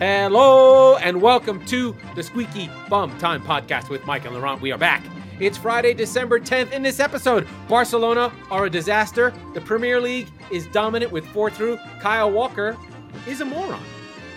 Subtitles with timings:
[0.00, 4.62] Hello and welcome to the Squeaky Bum Time podcast with Mike and Laurent.
[4.62, 5.04] We are back.
[5.40, 6.72] It's Friday, December 10th.
[6.72, 9.30] In this episode, Barcelona are a disaster.
[9.52, 11.76] The Premier League is dominant with four through.
[12.00, 12.78] Kyle Walker
[13.28, 13.82] is a moron.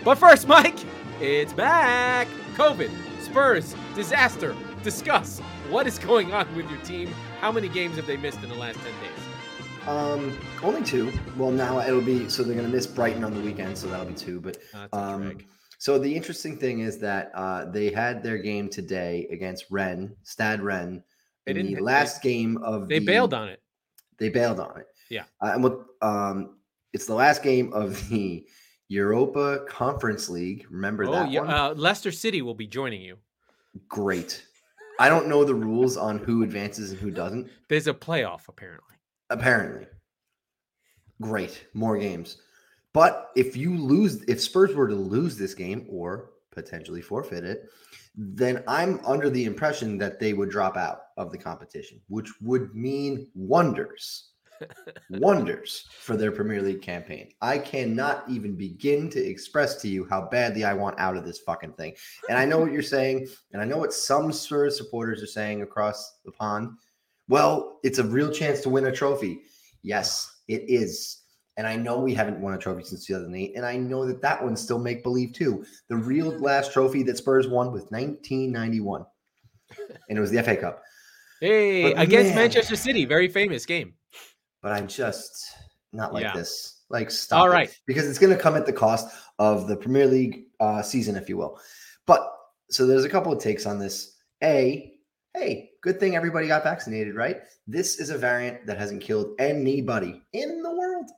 [0.04, 0.80] But first, Mike,
[1.21, 2.27] it's back.
[2.55, 2.91] COVID,
[3.21, 4.54] Spurs, disaster.
[4.84, 5.39] Discuss
[5.70, 7.07] what is going on with your team.
[7.39, 9.32] How many games have they missed in the last 10 days?
[9.88, 11.11] Um, only two.
[11.38, 14.05] Well, now it'll be so they're going to miss Brighton on the weekend, so that'll
[14.05, 14.39] be two.
[14.39, 15.38] But a um,
[15.77, 20.61] so the interesting thing is that uh, they had their game today against Rennes, Stade
[20.61, 21.01] Rennes.
[21.46, 23.61] They in the last game of They the- bailed on it.
[24.19, 24.88] They bailed on it.
[25.10, 25.24] Yeah.
[25.41, 25.79] Uh, and what?
[26.02, 26.57] Um,
[26.93, 28.46] it's the last game of the
[28.88, 30.65] Europa Conference League.
[30.69, 31.41] Remember Oh, that yeah.
[31.41, 31.50] one?
[31.50, 33.17] Uh, Leicester City will be joining you.
[33.89, 34.45] Great.
[35.00, 37.50] I don't know the rules on who advances and who doesn't.
[37.67, 38.92] There's a playoff, apparently.
[39.33, 39.88] Apparently.
[41.19, 41.66] Great.
[41.73, 42.38] More games.
[42.94, 47.69] But if you lose, if Spurs were to lose this game or potentially forfeit it,
[48.16, 52.75] then I'm under the impression that they would drop out of the competition, which would
[52.75, 54.33] mean wonders,
[55.09, 57.31] wonders for their Premier League campaign.
[57.41, 61.39] I cannot even begin to express to you how badly I want out of this
[61.39, 61.95] fucking thing.
[62.30, 65.63] And I know what you're saying, and I know what some Spurs supporters are saying
[65.63, 66.69] across the pond.
[67.29, 69.41] Well, it's a real chance to win a trophy.
[69.81, 71.19] Yes, it is.
[71.57, 73.53] And I know we haven't won a trophy since 2008.
[73.55, 75.63] And I know that that one's still make believe too.
[75.88, 79.05] The real last trophy that Spurs won was 1991.
[80.09, 80.81] And it was the FA Cup.
[81.39, 83.93] Hey, But against man- Manchester City, very famous game.
[84.61, 85.45] But I'm just
[85.91, 86.33] not like Yeah.
[86.33, 86.81] this.
[86.89, 87.39] Like, stop.
[87.41, 87.69] All right.
[87.69, 87.77] it.
[87.85, 89.08] Because it's going to come at the cost
[89.39, 91.59] of the Premier League uh, season, if you will.
[92.08, 92.27] But
[92.69, 94.15] so there's a couple of takes on this.
[94.43, 94.93] A,
[95.35, 97.42] hey, good thing everybody got vaccinated, right?
[97.67, 101.09] This is a variant that hasn't killed anybody in the world.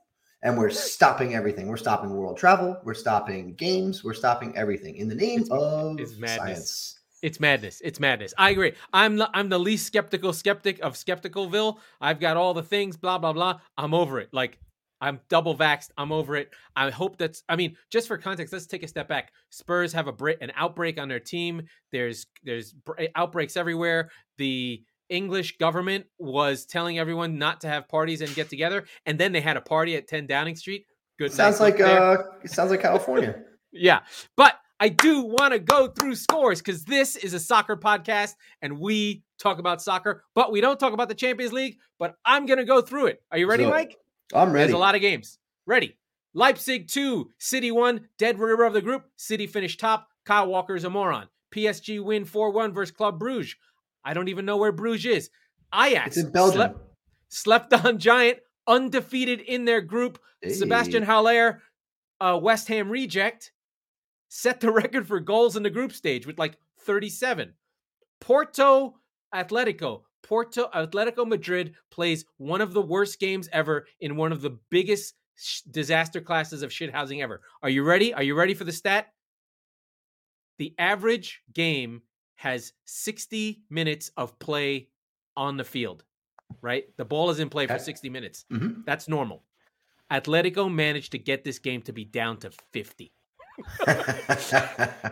[0.44, 1.68] And we're stopping everything.
[1.68, 2.78] We're stopping world travel.
[2.84, 4.04] We're stopping games.
[4.04, 6.38] We're stopping everything in the name It's- of it's madness.
[6.38, 7.00] science.
[7.22, 7.82] It's madness.
[7.84, 8.34] It's madness.
[8.38, 8.74] I agree.
[8.94, 11.78] I'm the, I'm the least skeptical skeptic of Skepticalville.
[12.00, 13.60] I've got all the things, blah blah blah.
[13.78, 14.30] I'm over it.
[14.32, 14.60] Like
[15.02, 15.90] I'm double vaxxed.
[15.98, 16.50] I'm over it.
[16.76, 17.44] I hope that's.
[17.50, 19.32] I mean, just for context, let's take a step back.
[19.50, 21.64] Spurs have a break, an outbreak on their team.
[21.92, 22.74] There's there's
[23.16, 24.10] outbreaks everywhere.
[24.38, 29.32] The English government was telling everyone not to have parties and get together, and then
[29.32, 30.86] they had a party at 10 Downing Street.
[31.20, 31.32] Good.
[31.32, 33.36] Sounds like uh, sounds like California.
[33.78, 34.04] Yeah.
[34.38, 38.80] But I do want to go through scores because this is a soccer podcast and
[38.80, 41.78] we talk about soccer, but we don't talk about the Champions League.
[42.00, 43.22] But I'm going to go through it.
[43.34, 43.98] Are you ready, So, Mike?
[44.34, 44.68] I'm ready.
[44.68, 45.40] There's a lot of games.
[45.66, 45.98] Ready.
[46.34, 49.06] Leipzig 2, City 1, dead rubber of the group.
[49.16, 50.10] City finished top.
[50.26, 51.28] Kyle Walker's a moron.
[51.54, 53.56] PSG win 4 1 versus Club Bruges.
[54.04, 55.30] I don't even know where Bruges is.
[55.74, 56.56] Ajax It's in Belgium.
[56.58, 56.80] slept,
[57.30, 60.20] slept on Giant, undefeated in their group.
[60.48, 61.62] Sebastian Haller,
[62.22, 63.52] uh, West Ham reject,
[64.30, 67.54] set the record for goals in the group stage with like 37.
[68.20, 68.96] Porto
[69.34, 70.02] Atletico.
[70.26, 75.14] Porto Atletico Madrid plays one of the worst games ever in one of the biggest
[75.36, 77.42] sh- disaster classes of shithousing ever.
[77.62, 78.12] Are you ready?
[78.12, 79.14] Are you ready for the stat?
[80.58, 82.02] The average game
[82.38, 84.90] has 60 minutes of play
[85.38, 86.04] on the field,
[86.60, 86.86] right?
[86.98, 88.46] The ball is in play for 60 minutes.
[88.52, 88.84] Mhm.
[88.84, 89.44] That's normal.
[90.12, 93.14] Atletico managed to get this game to be down to 50.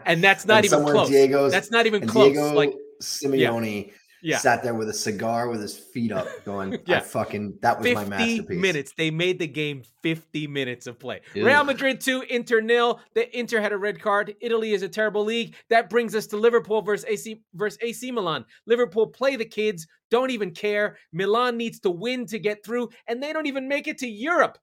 [0.06, 1.09] And that's not And even close.
[1.09, 2.34] Diego's, That's not even close.
[2.34, 3.94] Diego like, Simeone yeah.
[4.31, 6.97] Sat there with a cigar with his feet up, going, Yeah.
[6.97, 8.94] "I fucking that was my 50 masterpiece." minutes.
[8.97, 11.22] They made the game 50 minutes of play.
[11.34, 11.45] Ew.
[11.45, 13.00] Real Madrid 2, Inter nil.
[13.13, 14.35] The Inter had a red card.
[14.41, 15.56] Italy is a terrible league.
[15.69, 18.45] That brings us to Liverpool versus AC versus AC Milan.
[18.66, 20.97] Liverpool play the kids, don't even care.
[21.12, 24.57] Milan needs to win to get through, and they don't even make it to Europe.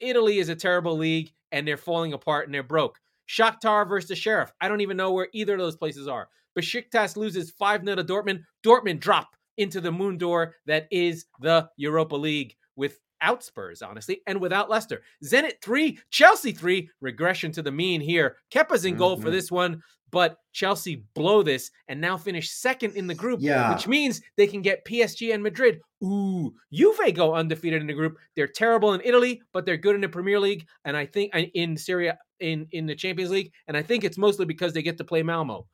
[0.00, 2.98] Italy is a terrible league, and they're falling apart and they're broke.
[3.28, 4.52] Shakhtar versus the Sheriff.
[4.60, 6.28] I don't even know where either of those places are.
[6.56, 8.40] Besiktas loses 5 0 to Dortmund.
[8.64, 9.28] Dortmund drop
[9.58, 15.02] into the moon door that is the Europa League without Spurs, honestly, and without Leicester.
[15.24, 18.36] Zenit 3, Chelsea 3, regression to the mean here.
[18.50, 19.32] Kepa's in goal for Mhm.
[19.32, 23.72] this one, but Chelsea blow this and now finish second in the group, Yeah.
[23.74, 25.80] which means they can get PSG and Madrid.
[26.04, 28.18] Ooh, Juve go undefeated in the group.
[28.36, 31.76] They're terrible in Italy, but they're good in the Premier League, and I think in
[31.76, 35.04] Syria in in the Champions League, and I think it's mostly because they get to
[35.04, 35.66] play Malmo.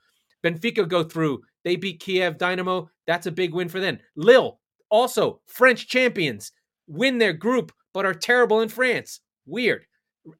[0.44, 1.42] Benfica go through.
[1.64, 2.90] They beat Kiev Dynamo.
[3.06, 3.98] That's a big win for them.
[4.16, 4.58] Lille,
[4.90, 6.52] also French champions,
[6.86, 9.20] win their group, but are terrible in France.
[9.46, 9.86] Weird.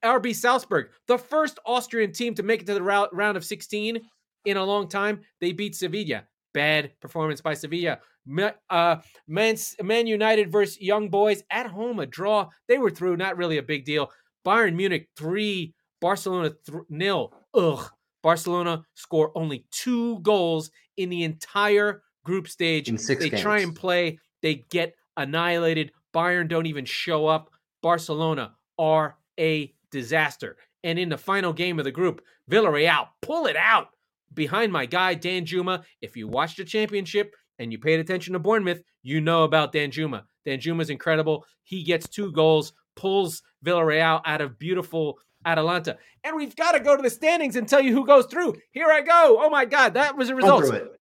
[0.05, 4.01] RB Salzburg, the first Austrian team to make it to the round of 16
[4.45, 5.21] in a long time.
[5.41, 6.25] They beat Sevilla.
[6.55, 7.99] Bad performance by Sevilla.
[8.71, 8.97] Uh,
[9.27, 12.49] Man, Man United versus Young Boys at home, a draw.
[12.69, 14.11] They were through, not really a big deal.
[14.47, 17.33] Bayern Munich three, Barcelona th- nil.
[17.55, 17.89] Ugh.
[18.23, 22.89] Barcelona score only two goals in the entire group stage.
[22.89, 25.93] In six they try and play, they get annihilated.
[26.15, 27.51] Bayern don't even show up.
[27.83, 30.57] Barcelona are a disaster.
[30.85, 33.89] And in the final game of the group, Villarreal pull it out
[34.35, 35.85] behind my guy Danjuma.
[36.01, 40.25] If you watched the championship and you paid attention to Bournemouth, you know about Danjuma.
[40.45, 41.45] Dan Juma's incredible.
[41.63, 45.99] He gets two goals, pulls Villarreal out of beautiful Atalanta.
[46.25, 48.55] And we've got to go to the standings and tell you who goes through.
[48.73, 49.39] Here I go.
[49.41, 50.97] Oh my God, that was the Run results.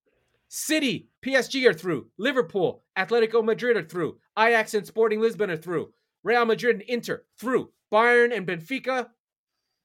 [0.49, 2.07] City, PSG are through.
[2.17, 4.17] Liverpool, Atletico Madrid are through.
[4.37, 5.93] Ajax and Sporting Lisbon are through.
[6.23, 7.69] Real Madrid and Inter through.
[7.91, 9.07] Bayern and Benfica.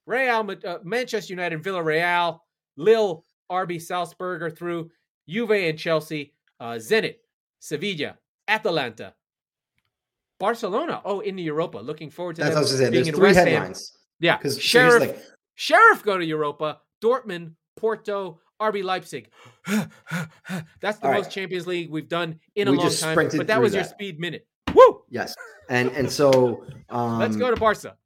[0.06, 2.40] Real uh, Manchester United and Villarreal.
[2.76, 4.90] Lille, RB Salzburg are through.
[5.28, 6.34] Juve and Chelsea.
[6.58, 7.16] Uh, Zenit,
[7.58, 8.16] Sevilla,
[8.48, 9.14] Atalanta.
[10.38, 11.00] Barcelona.
[11.04, 11.78] Oh, in the Europa.
[11.78, 13.72] Looking forward to That's them what I was being There's in three Ham.
[14.20, 15.00] Yeah, Because Sheriff.
[15.00, 15.22] like,
[15.54, 19.30] Sheriff go to Europa, Dortmund, Porto, RB Leipzig.
[19.66, 21.30] That's the most right.
[21.30, 23.16] Champions League we've done in a We long just time.
[23.36, 24.46] But that was your speed minute.
[24.74, 25.02] Woo!
[25.10, 25.34] yes,
[25.70, 27.96] and and so um, Let's go to Barca.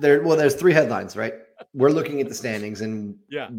[0.00, 0.22] there.
[0.22, 1.34] Well, there's three headlines, right?
[1.74, 3.50] We're looking at the standings, and Yeah.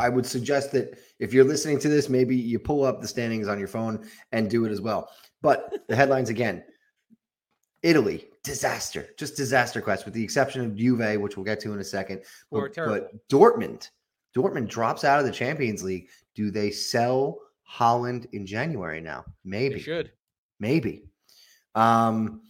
[0.00, 3.48] I would suggest that if you're listening to this, maybe you pull up the standings
[3.48, 5.10] on your phone and do it as well.
[5.42, 6.62] But the headlines again
[7.82, 11.80] Italy, disaster, just disaster quest, with the exception of Juve, which we'll get to in
[11.80, 12.22] a second.
[12.50, 13.90] But, but Dortmund,
[14.34, 16.08] Dortmund drops out of the Champions League.
[16.34, 17.38] Do they sell
[17.70, 19.24] Haaland in January now?
[19.44, 19.80] They Maybe.
[19.80, 20.12] should.
[20.58, 21.04] Maybe.
[21.74, 22.40] Um,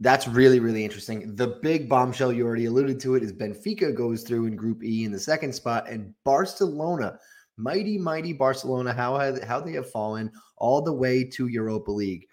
[0.00, 1.36] that's really, really interesting.
[1.36, 5.04] The big bombshell you already alluded to it is Benfica goes through in Group E
[5.04, 7.18] in the second spot, and Barcelona,
[7.58, 12.26] mighty, mighty Barcelona, how how they have fallen all the way to Europa League.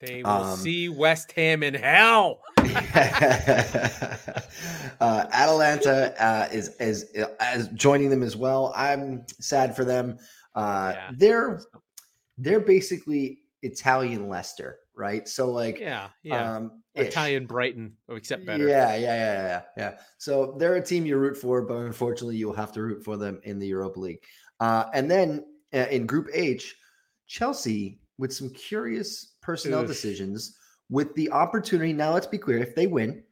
[0.00, 2.40] They will Um, see West Ham in hell.
[2.58, 4.16] uh,
[5.00, 7.04] Atalanta uh, is is
[7.38, 8.72] as joining them as well.
[8.74, 10.18] I'm sad for them.
[10.54, 11.10] Uh, Yeah.
[11.14, 11.60] They're
[12.38, 15.28] they're basically Italian Leicester, right?
[15.28, 16.56] So like, Yeah, yeah.
[16.56, 16.82] um.
[16.96, 18.66] Italian Brighton, oh, except better.
[18.66, 19.98] Yeah, yeah, yeah, yeah, yeah.
[20.18, 23.40] So they're a team you root for, but unfortunately, you'll have to root for them
[23.44, 24.24] in the Europa League.
[24.58, 26.76] Uh, and then uh, in Group H,
[27.26, 29.88] Chelsea with some curious personnel Oof.
[29.88, 30.56] decisions,
[30.88, 31.92] with the opportunity.
[31.92, 33.22] Now, let's be clear: if they win,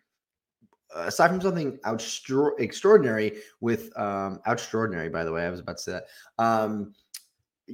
[0.94, 5.82] aside from something outstro- extraordinary with um, extraordinary, by the way, I was about to
[5.82, 6.05] say that.
[6.43, 6.94] Um,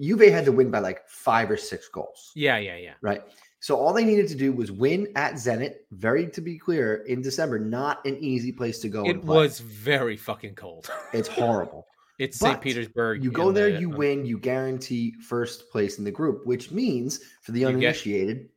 [0.01, 2.95] Juve had to win by like five or six goals Yeah, yeah, yeah.
[3.01, 3.23] right?
[3.61, 5.77] So all they needed to do was win at Zenit.
[5.93, 9.09] Very to be clear, in December, not an easy place to go.
[9.09, 10.91] It was very fucking cold.
[11.13, 11.87] It's horrible.
[12.19, 12.61] It's St.
[12.61, 13.25] Petersburg.
[13.25, 16.71] You go there, the- you uh, win, you guarantee first place in the group, which
[16.71, 18.49] means for the You get- uninitiated,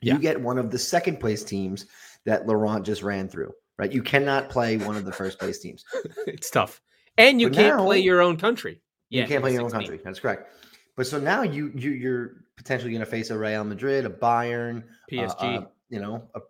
[0.00, 0.14] Yeah.
[0.14, 1.86] you get one of the second place teams
[2.24, 3.52] that Laurent just ran through.
[3.76, 3.92] Right?
[3.92, 5.84] You cannot play one of the first place teams.
[6.28, 6.80] It's tough,
[7.18, 8.80] and you But can't play your own country.
[9.10, 10.00] you can't play your own country.
[10.04, 10.52] That's correct.
[10.96, 14.84] But so now you you you're potentially going to face a Real Madrid, a Bayern,
[14.84, 15.58] uh, PSG.
[15.62, 16.40] uh, you know, a,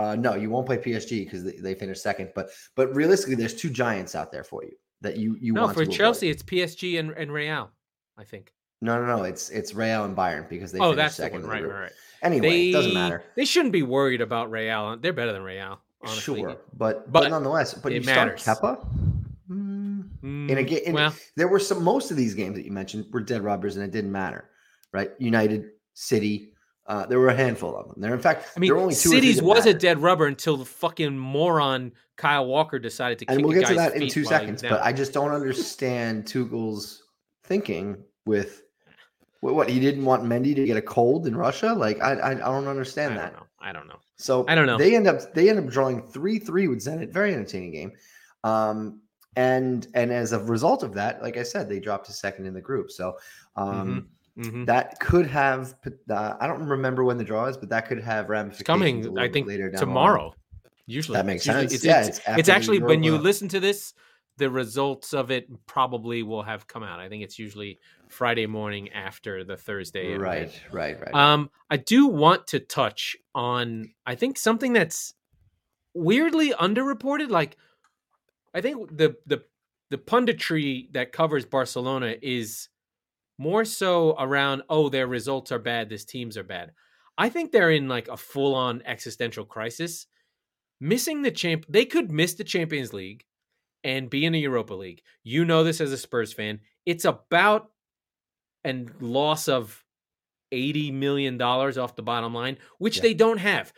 [0.00, 2.32] uh, no, you won't play PSG because they, they finished second.
[2.34, 4.72] But but realistically, there's two giants out there for you
[5.04, 5.94] that you you no, for to avoid.
[5.96, 7.70] Chelsea, it's PSG and, and Real.
[8.18, 8.52] I think.
[8.80, 9.22] No, no, no.
[9.22, 11.42] It's it's Real and Bayern because they oh, that's the second.
[11.42, 11.72] Right, the right, group.
[11.80, 11.92] right.
[12.22, 13.22] Anyway, they it doesn't matter.
[13.36, 14.96] They shouldn't be worried about Real.
[14.96, 15.80] They're better than Real.
[16.02, 16.40] Honestly.
[16.40, 18.42] Sure, but, but But nonetheless, but it you matters.
[18.42, 18.86] start Kepa.
[19.50, 20.08] Mm,
[20.50, 23.06] in a Mm, game, well, there were some most of these games that you mentioned
[23.10, 24.50] were dead rubbers, and it didn't matter,
[24.92, 25.10] right?
[25.18, 26.53] United, City,
[26.86, 28.00] uh, there were a handful of them.
[28.00, 29.08] There, in fact, I mean, there were only two.
[29.08, 33.52] Cities was a dead rubber until the fucking moron Kyle Walker decided to and we'll
[33.52, 34.62] get to that in two while he was seconds.
[34.62, 37.02] But I just don't understand Tuchel's
[37.44, 38.62] thinking with
[39.40, 41.72] what, what he didn't want Mendy to get a cold in Russia.
[41.72, 43.32] Like I, I, I don't I understand don't that.
[43.34, 43.46] know.
[43.60, 43.98] I don't know.
[44.16, 44.78] So I don't know.
[44.78, 47.12] They end up they end up drawing three three with Zenit.
[47.12, 47.92] Very entertaining game.
[48.44, 49.00] Um,
[49.36, 52.54] and and as a result of that, like I said, they dropped to second in
[52.54, 52.90] the group.
[52.90, 53.18] So
[53.56, 54.66] um, Mhm.
[54.66, 55.74] that could have.
[56.10, 58.66] Uh, I don't remember when the draw is, but that could have It's ramifications.
[58.66, 60.34] coming, I think, later down tomorrow.
[60.86, 61.74] Usually That makes usually- sense.
[61.74, 63.94] It's, Yeah, it's, it's it's, actually when you listen to this,
[64.36, 66.98] the results of it probably will have come out.
[66.98, 70.08] I think it's usually Friday morning after the Thursday.
[70.08, 70.20] event.
[70.22, 71.14] Right, right, right.
[71.14, 75.14] Um, I do want to touch on I think something that's
[75.94, 77.30] weirdly underreported.
[77.30, 77.56] Like,
[78.52, 79.44] I think the the
[79.90, 82.68] the punditry that covers Barcelona is
[83.38, 86.72] more so around oh their results are bad, this teams are bad.
[87.16, 90.06] I think they're in like a full on existential crisis.
[90.80, 93.24] Missing the champ, they could miss the Champions League
[93.84, 95.02] and be in the Europa League.
[95.22, 96.60] You know this as a Spurs fan.
[96.86, 97.70] It's about
[98.64, 99.84] and loss of
[100.52, 103.02] 80 million dollars off the bottom line, which Yeah.
[103.02, 103.72] they don't have.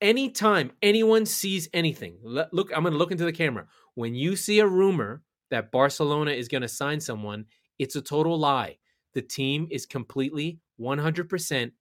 [0.00, 3.66] Anytime anyone sees anything, look, I'm going to look into the camera.
[3.94, 7.46] When you see a rumor that Barcelona is going to sign someone,
[7.78, 8.76] it's a total lie.
[9.16, 11.72] The team is completely 100%,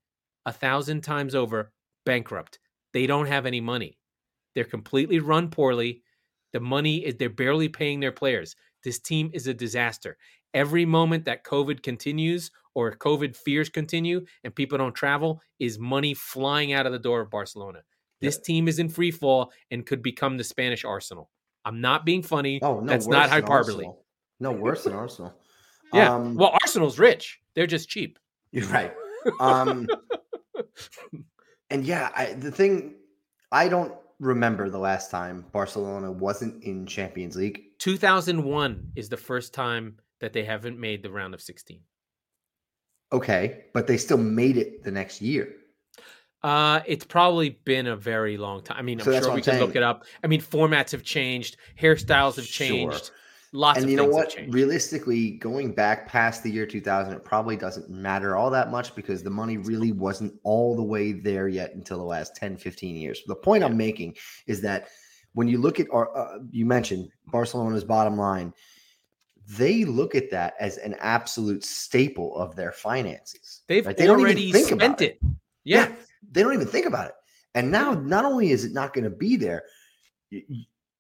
[0.46, 1.74] a thousand times over
[2.06, 2.60] bankrupt.
[2.94, 4.00] They don't have any money.
[4.54, 6.02] They're completely run poorly.
[6.54, 8.56] The money is they're barely paying their players.
[8.86, 10.16] This team is a disaster.
[10.54, 16.14] Every moment that COVID continues or COVID fears continue and people don't travel is money
[16.14, 17.80] flying out of the door of Barcelona.
[18.22, 21.30] This team is in free fall and could become the Spanish Arsenal.
[21.66, 22.62] I'm not being funny.
[22.64, 23.58] Oh no, That's not hyperbole.
[23.58, 24.06] Arsenal.
[24.40, 25.34] No, worse than Arsenal.
[25.94, 26.16] Yeah.
[26.16, 27.40] Um, well, Arsenal's rich.
[27.54, 28.20] They're just cheap.
[28.52, 28.94] You're right.
[29.40, 29.88] Um,
[31.70, 32.96] and yeah, I, the thing
[33.50, 37.62] I don't remember the last time Barcelona wasn't in Champions League.
[37.80, 41.80] 2001 is the first time that they haven't made the round of 16.
[43.14, 45.56] Okay, but they still made it the next year.
[46.44, 48.78] Uh, it's probably been a very long time.
[48.78, 50.04] I mean, I'm that's sure we I'm can look it up.
[50.24, 53.14] I mean, formats have changed, hairstyles have Sure.
[53.56, 54.36] Lots and of you know what?
[54.50, 59.24] Realistically, going back past the year 2000, it probably doesn't matter all that much because
[59.24, 63.22] the money really wasn't all the way there yet until the last 10, 15 years.
[63.28, 64.16] The point I'm making
[64.48, 64.90] is that
[65.34, 68.54] when you look at, our, uh, you mentioned Barcelona's bottom line,
[69.48, 73.62] they look at that as an absolute staple of their finances.
[73.68, 73.96] They've right?
[73.96, 75.20] They don't even already think about spent it.
[75.64, 75.92] Yeah.
[76.32, 77.14] they don't even think about it.
[77.54, 79.64] And now, not only is it not going to be there,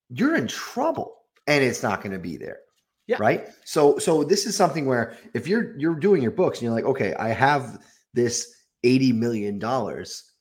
[0.10, 2.60] you're in trouble, and it's not going to be there.
[3.08, 3.18] Yeah.
[3.20, 3.50] Right.
[3.66, 6.86] So, so this is something where if you're you're doing your books and you're like,
[6.86, 7.80] okay, I have
[8.16, 8.52] this
[8.84, 10.32] eighty million dollars,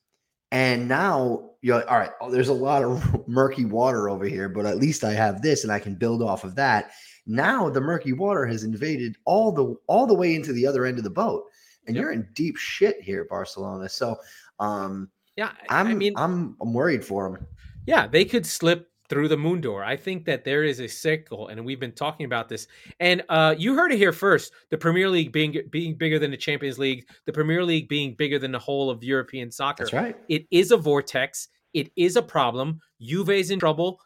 [0.51, 4.49] and now you're like, all right, oh, there's a lot of murky water over here,
[4.49, 6.93] but at least I have this, and I can build off of that.
[7.27, 10.97] Now the murky water has invaded all the all the way into the other end
[10.97, 11.45] of the boat,
[11.87, 12.01] and Yep.
[12.03, 13.91] you're in deep shit here, Barcelona.
[13.91, 14.17] So,
[14.59, 15.53] um, Yeah.
[15.69, 17.47] I'm I mean, I'm I'm worried for them.
[17.87, 19.85] Yeah, they could slip through the moon door.
[19.85, 22.67] I think that there is a cycle, and we've been talking about this.
[23.01, 26.37] And uh, you heard it here first: the Premier League being being bigger than the
[26.37, 29.85] Champions League, the Premier League being bigger than the whole of European soccer.
[29.85, 30.17] That's right.
[30.29, 31.49] It is a vortex.
[31.73, 32.81] It is a problem.
[33.01, 34.01] Juve's in trouble.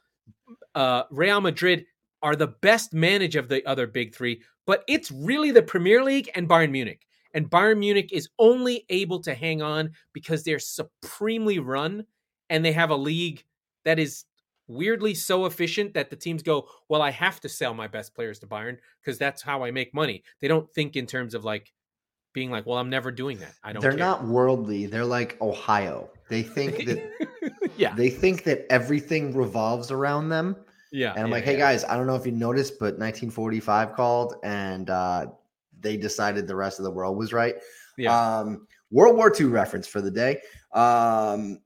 [0.74, 1.84] Uh, Real Madrid
[2.22, 6.30] are the best managed of the other big three, but it's really the Premier League
[6.34, 7.06] and Bayern Munich.
[7.34, 12.04] And Bayern Munich is only able to hang on because they're supremely run
[12.50, 13.44] and they have a league
[13.84, 14.24] that is
[14.68, 18.38] weirdly so efficient that the teams go, Well, I have to sell my best players
[18.40, 20.22] to Bayern because that's how I make money.
[20.40, 21.72] They don't think in terms of like
[22.32, 23.54] being like, Well, I'm never doing that.
[23.64, 24.86] I don't They're care." not worldly.
[24.86, 26.10] They're like Ohio.
[26.28, 27.94] They think that yeah.
[27.94, 30.56] they think that everything revolves around them.
[30.92, 31.12] Yeah.
[31.12, 31.58] And I'm yeah, like, hey yeah.
[31.58, 35.26] guys, I don't know if you noticed, but 1945 called and uh,
[35.80, 37.56] they decided the rest of the world was right.
[37.96, 38.38] Yeah.
[38.38, 40.40] Um, World War II reference for the day.
[40.72, 41.60] Um,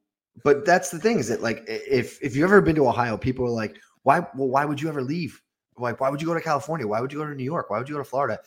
[0.45, 3.45] but that's the thing is that like if if you've ever been to Ohio, people
[3.45, 5.41] are like, why well, why would you ever leave?
[5.79, 6.87] Like, why would you go to California?
[6.87, 7.71] Why would you go to New York?
[7.71, 8.39] Why would you go to Florida?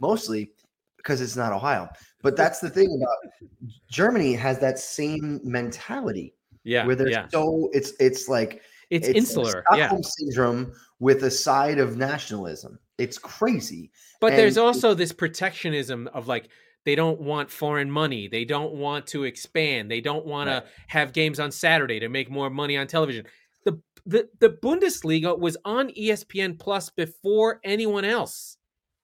[0.00, 0.52] Mostly
[0.96, 1.88] because it's not Ohio.
[2.22, 3.50] But that's the thing about
[3.90, 6.34] Germany has that same mentality
[6.64, 6.86] yeah.
[6.86, 7.26] where they're yeah.
[7.28, 9.64] so it's it's like It's, like insular.
[9.74, 9.96] Yeah.
[10.02, 12.78] Syndrome with a side of nationalism.
[12.98, 13.90] It's crazy.
[14.20, 16.48] But there's also this protectionism of like
[16.84, 18.28] they don't want foreign money.
[18.28, 19.90] They don't want to expand.
[19.90, 20.64] They don't want Right.
[20.64, 23.26] to have games on Saturday to make more money on television.
[23.64, 28.56] The, the the Bundesliga was on ESPN Plus before anyone else.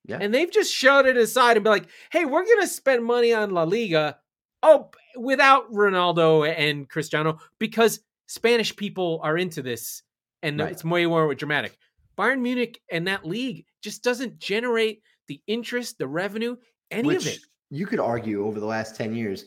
[0.05, 0.19] Yeah.
[0.21, 3.33] And they've just shut it aside and be like, "Hey, we're going to spend money
[3.33, 4.19] on La Liga
[4.63, 10.03] oh without Ronaldo and Cristiano because Spanish people are into this
[10.43, 10.73] and Right.
[10.73, 11.77] it's way more dramatic."
[12.17, 16.57] Bayern Munich and that league just doesn't generate the interest, the revenue,
[16.91, 17.39] any which of it.
[17.71, 19.47] You could argue over the last 10 years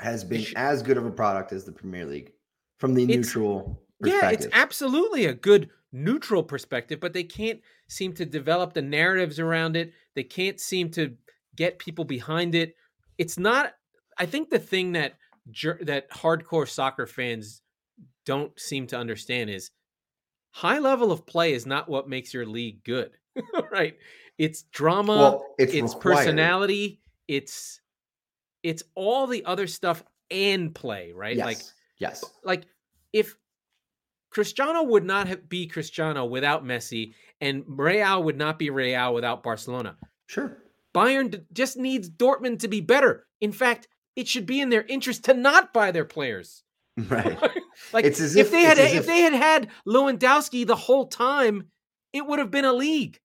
[0.00, 2.32] has been as good of a product as the Premier League
[2.78, 8.14] from the It's- neutral Yeah, it's absolutely a good neutral perspective, but they can't seem
[8.14, 9.92] to develop the narratives around it.
[10.14, 11.16] They can't seem to
[11.56, 12.76] get people behind it.
[13.18, 13.74] It's not.
[14.16, 15.18] I think the thing that
[15.82, 17.60] that hardcore soccer fans
[18.24, 19.70] don't seem to understand is
[20.52, 23.10] high level of play is not what makes your league good,
[23.70, 23.98] right?
[24.38, 25.16] It's drama.
[25.16, 27.02] well, it's, it's personality
[27.36, 27.80] it's
[28.62, 31.46] it's all the other stuff and play right Yes.
[31.46, 31.58] like
[31.98, 32.24] yes.
[32.44, 32.62] like
[33.12, 33.36] if
[34.30, 39.42] cristiano would not have, be cristiano without messi and real would not be real without
[39.42, 39.96] barcelona
[40.26, 40.58] Sure.
[40.94, 44.82] bayern d- just needs dortmund to be better in fact it should be in their
[44.88, 46.62] interest to not buy their players
[47.08, 47.38] Right.
[47.92, 51.06] like It's as if, if- they had if, if- they had had lewandowski the whole
[51.06, 51.68] time
[52.12, 53.18] it would have been a league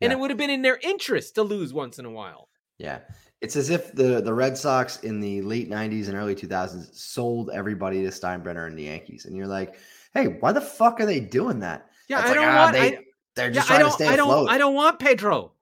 [0.00, 0.16] and Yeah.
[0.16, 2.48] it would have been in their interest to lose once in a while
[2.78, 3.00] Yeah.
[3.40, 7.50] It's as if the, the Red Sox in the late 90s and early 2000s sold
[7.54, 9.24] everybody to Steinbrenner and the Yankees.
[9.24, 9.76] And you're like,
[10.12, 11.86] hey, why the fuck are they doing that?
[12.08, 13.04] yeah It's i like, don't "Ah, want they, I,
[13.36, 13.92] They're just I trying to don't.
[13.94, 14.48] stay I don't.
[14.50, 15.52] I don't want Pedro.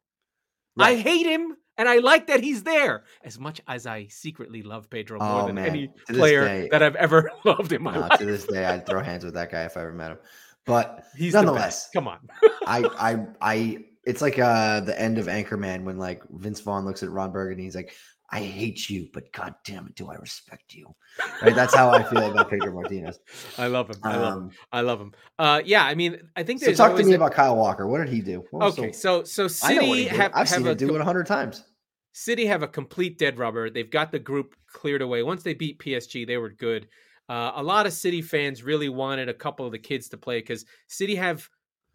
[0.80, 3.04] I hate him, and I like that he's there.
[3.24, 5.66] As much as I secretly love Pedro more Oh, than man.
[5.66, 8.18] any player day- that I've ever loved in my No, life.
[8.18, 10.18] to this day, I'd throw hands with that guy if I ever met him.
[10.66, 11.92] But He's the nonetheless, best.
[11.94, 12.18] Come on.
[12.66, 13.78] I, I, I,
[14.08, 17.64] it's like uh the end of Anchorman when like Vince Vaughn looks at Ron Burgundy.
[17.64, 17.92] He's like,
[18.30, 20.94] "I hate you, but god damn it, do I respect you?"
[21.42, 21.54] Right?
[21.54, 23.18] That's how I feel about Pedro Martinez.
[23.58, 23.96] I love him.
[24.02, 24.42] I love him.
[24.44, 25.12] Um, I love him.
[25.38, 25.84] Uh, yeah.
[25.84, 27.86] I mean, I think so talk to me a- about Kyle Walker.
[27.86, 28.44] What did he do?
[28.52, 30.94] Okay, so- so so I know what City have, I've have seen a him do
[30.94, 31.64] it a hundred times.
[32.12, 33.70] City have a complete dead rubber.
[33.70, 35.22] They've got the group cleared away.
[35.22, 36.88] Once they beat PSG, they were good.
[37.28, 40.40] Uh, a lot of City fans really wanted a couple of the kids to play
[40.40, 41.48] because City have,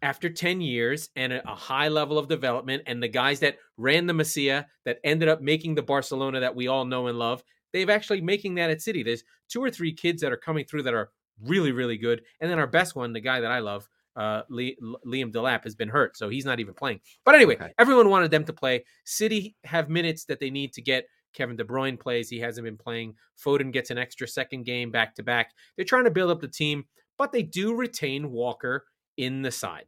[0.04, 4.06] after 10 years and a, a high level of development, and the guys that ran
[4.06, 7.42] the Masia that ended up making the Barcelona that we all know and love,
[7.72, 9.02] they've actually making that at City.
[9.02, 11.08] There's two or three kids that are coming through that are
[11.42, 12.20] really, really good.
[12.40, 15.74] And then our best one, the guy that I love, uh, Lee, Liam Delap has
[15.74, 17.00] been hurt, so he's not even playing.
[17.24, 17.72] But anyway, Okay.
[17.78, 18.84] everyone wanted them to play.
[19.06, 21.06] City have minutes that they need to get.
[21.32, 23.14] Kevin De Bruyne plays; he hasn't been playing.
[23.44, 25.50] Foden gets an extra second game back to back.
[25.74, 26.84] They're trying to build up the team,
[27.18, 28.84] but they do retain Walker
[29.16, 29.86] in the side.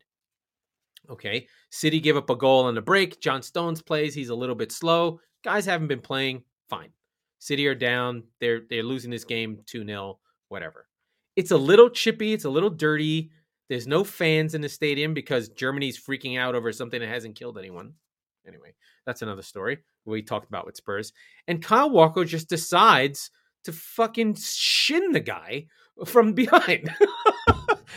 [1.11, 3.21] Okay, City give up a goal on the break.
[3.21, 5.21] John Stones plays; he's a little bit slow.
[5.45, 6.43] Guys haven't been playing.
[6.69, 6.91] Fine.
[7.39, 8.25] City are down.
[8.41, 10.17] They're they're losing this game 2-0,
[10.49, 10.87] whatever.
[11.37, 13.31] It's a little chippy, it's a little dirty.
[13.69, 17.59] There's no fans in the stadium because Germany's freaking out over something that hasn't killed
[17.59, 17.95] anyone.
[18.47, 21.13] Anyway, that's another story we talked about with Spurs.
[21.49, 23.31] And Kyle Walker just decides
[23.65, 25.67] to fucking shin the guy
[26.07, 26.91] from behind.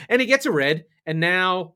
[0.09, 0.85] and he gets a red.
[1.05, 1.75] And now,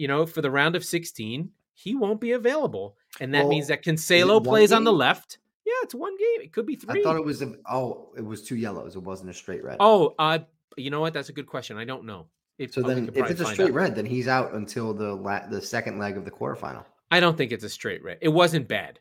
[0.00, 2.96] you know, for the round of 16, he won't be available.
[3.20, 5.36] And that Well, means that it Cancelo plays on the left.
[5.66, 6.40] Yeah, it's one game.
[6.40, 7.00] It could be three.
[7.00, 8.96] I thought it was a, oh, it was two yellows.
[8.96, 9.76] It wasn't a straight red.
[9.78, 10.38] Oh, uh,
[10.78, 11.12] you know what?
[11.12, 11.76] That's a good question.
[11.76, 12.28] I don't know.
[12.56, 13.74] If, so then if it's a straight out.
[13.74, 16.84] red, then he's out until the la- the second leg of the quarterfinal.
[17.10, 18.18] I don't think it's a straight red.
[18.22, 19.00] It wasn't bad.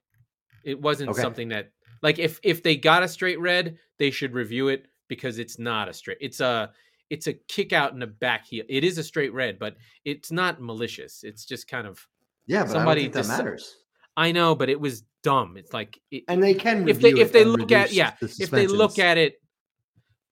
[0.65, 1.21] It wasn't Okay.
[1.21, 5.39] something that like if if they got a straight red, they should review it because
[5.39, 6.17] it's not a straight.
[6.21, 6.71] It's a
[7.09, 8.65] it's a kick out in the back heel.
[8.69, 11.23] It is a straight red, but it's not malicious.
[11.23, 12.07] It's just kind of
[12.47, 13.75] Yeah, but Somebody I don't think that matters.
[14.17, 15.55] I know, but it was dumb.
[15.57, 18.49] It's like it, And they can if they if they look at yeah, the if
[18.49, 19.35] they look at it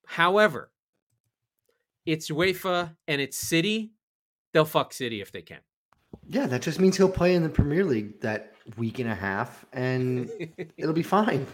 [0.06, 0.72] however,
[2.06, 3.92] it's UEFA and it's City,
[4.54, 5.60] they'll fuck City if they can.
[6.30, 9.66] yeah, that just means he'll play in the Premier League that week and a half,
[9.74, 10.30] and
[10.78, 11.46] it'll be fine.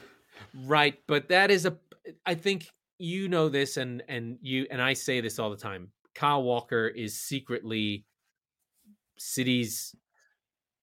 [0.65, 1.77] Right, but that is a
[2.25, 5.89] I think you know this and and you and I say this all the time.
[6.15, 8.05] Kyle Walker is secretly
[9.17, 9.95] City's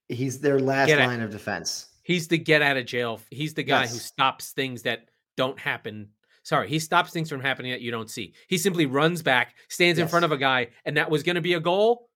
[0.07, 1.87] He's their last line of defense.
[2.03, 3.21] he's the get out of jail.
[3.29, 5.05] He's the guy who stops things that
[5.37, 6.09] don't happen.
[6.43, 8.33] Sorry, he stops things from happening that you don't see.
[8.47, 11.41] He simply runs back, stands in front of a guy and that was going to
[11.41, 12.09] be a goal,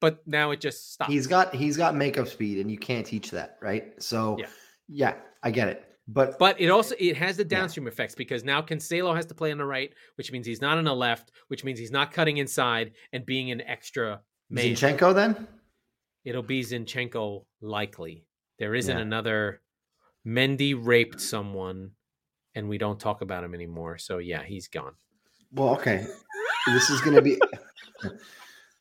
[0.00, 1.10] but now it just stops.
[1.10, 3.94] He's got he's got makeup speed, and you can't teach that, right?
[4.02, 4.46] So Yeah.
[4.88, 5.84] yeah, I get it.
[6.10, 7.48] But But it also it has the Yeah.
[7.60, 10.78] downstream effects because now Cancelo has to play on the right, which means he's not
[10.78, 14.64] on the left, which means he's not cutting inside and being an extra man.
[14.64, 15.46] Zinchenko then?
[16.24, 18.24] It'll be Zinchenko likely.
[18.58, 19.02] There isn't Yeah.
[19.02, 19.60] another
[20.26, 21.92] Mendy raped someone
[22.54, 23.98] and we don't talk about him anymore.
[23.98, 24.94] So yeah, he's gone.
[25.52, 26.06] Well, okay.
[26.66, 27.38] This is gonna be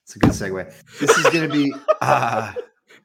[0.03, 0.73] it's a good segue.
[0.99, 2.53] This is gonna be uh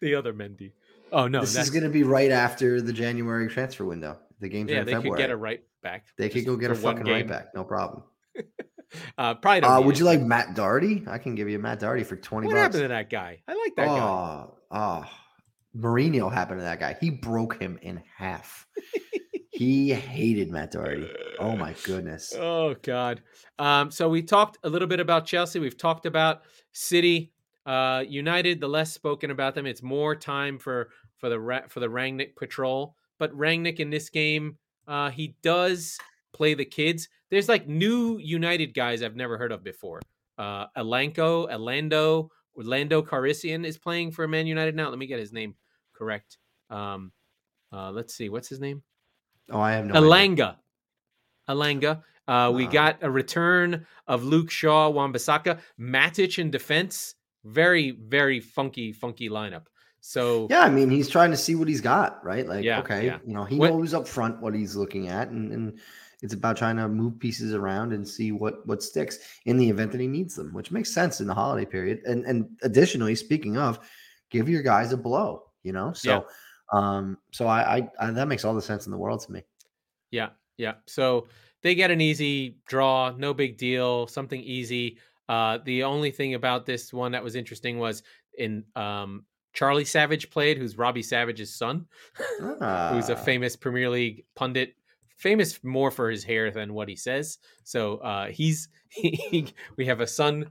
[0.01, 0.73] The other Mendy.
[1.13, 4.19] Oh no, this is gonna be right after the January transfer window.
[4.41, 5.17] The games are yeah, in they February.
[5.19, 6.07] could get a right back.
[6.19, 8.03] they could go get a fucking right back, no problem.
[9.17, 10.01] Uh, probably Uh, would it.
[10.01, 11.03] you like Matt Doherty?
[11.07, 12.61] I can give you Matt Doherty for 20 What bucks.
[12.63, 13.41] happened to that guy?
[13.49, 13.99] I like that guy.
[13.99, 15.05] oh, oh,
[15.75, 16.95] Mourinho happened to that guy.
[17.01, 18.67] He broke him in half.
[19.51, 21.09] he hated Matt Doherty.
[21.39, 22.35] Oh my goodness.
[22.39, 23.23] Oh God.
[23.59, 25.59] Um, so we talked a little bit about Chelsea.
[25.59, 27.33] We've talked about City,
[27.65, 28.61] uh, United.
[28.61, 30.91] The less spoken about them, it's more time for
[31.23, 32.97] for the for the Rangnick patrol.
[33.19, 34.59] But Rangnick in this game,
[34.89, 35.97] uh, he does
[36.33, 37.09] play the kids.
[37.31, 40.01] There's like new United guys I've never heard of before.
[40.37, 44.89] Uh, Alanko, Orlando, Orlando Carisian is playing for Man United now.
[44.89, 45.55] Let me get his name
[45.95, 46.39] correct.
[46.69, 47.13] Um,
[47.73, 48.83] uh, let's see, what's his name?
[49.51, 50.09] Oh, I have no idea.
[50.09, 50.57] Elanga.
[51.49, 52.03] Elanga.
[52.27, 57.15] Uh, we got a return of Luke Shaw, Wan-Bissaka, Matic in defense.
[57.45, 59.67] Very, very funky, funky lineup.
[60.05, 62.47] So Yeah, I mean, he's trying to see what he's got, right?
[62.47, 63.19] Like, Yeah, okay, yeah.
[63.25, 65.79] you know, he What- knows up front what he's looking at, and, and
[66.23, 69.93] it's about trying to move pieces around and see what what sticks in the event
[69.93, 72.03] that he needs them, which makes sense in the holiday period.
[72.05, 73.79] And and additionally, speaking of,
[74.31, 75.93] give your guys a blow, you know.
[75.93, 76.27] So,
[76.73, 79.43] um, so I, I, I that makes all the sense in the world to me.
[80.11, 80.75] Yeah, yeah.
[80.87, 81.29] So
[81.63, 84.99] they get an easy draw, no big deal, something easy.
[85.29, 88.03] Uh, the only thing about this one that was interesting was
[88.37, 91.87] in um, Charlie Savage played, who's Robbie Savage's son,
[92.39, 94.75] who's a Ah, famous Premier League pundit,
[95.17, 97.39] famous more for his hair than what he says.
[97.65, 100.51] So uh, he's he, we have a son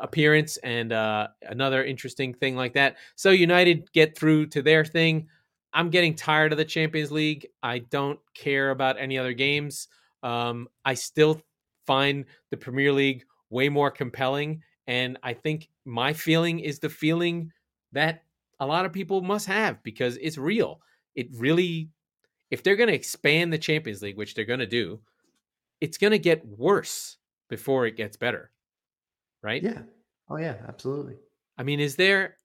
[0.00, 2.96] appearance and uh, another interesting thing like that.
[3.14, 5.28] So United get through to their thing.
[5.72, 7.48] I'm getting tired of the Champions League.
[7.62, 9.88] I don't care about any other games.
[10.22, 11.40] Um, I still
[11.86, 17.52] find the Premier League way more compelling, and I think my feeling is the feeling
[17.92, 18.23] that
[18.60, 20.80] a lot of people must have because it's real.
[21.14, 21.90] It really,
[22.50, 25.00] if they're going to expand the Champions League, which they're going to do,
[25.80, 28.50] it's going to get worse before it gets better,
[29.42, 29.62] right?
[29.62, 29.82] yeah.
[30.30, 31.16] Oh yeah, absolutely.
[31.58, 32.38] I mean, is there?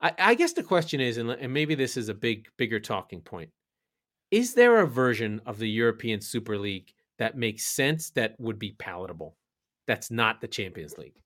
[0.00, 3.20] I, I guess the question is, and, and maybe this is a big, bigger talking
[3.20, 3.50] point:
[4.30, 8.72] Is there a version of the European Super League that makes sense that would be
[8.78, 9.36] palatable?
[9.86, 11.20] That's not the Champions League.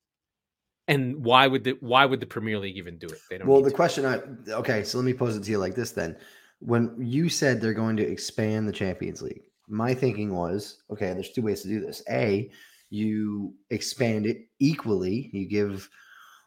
[0.87, 3.19] And why would the why would the Premier League even do it?
[3.29, 3.47] They don't.
[3.47, 3.75] Well, the to.
[3.75, 4.21] question I
[4.51, 6.15] okay, so let me pose it to you like this then.
[6.59, 11.31] When you said they're going to expand the Champions League, my thinking was, okay, there's
[11.31, 12.03] two ways to do this.
[12.09, 12.51] A,
[12.89, 15.29] you expand it equally.
[15.33, 15.89] You give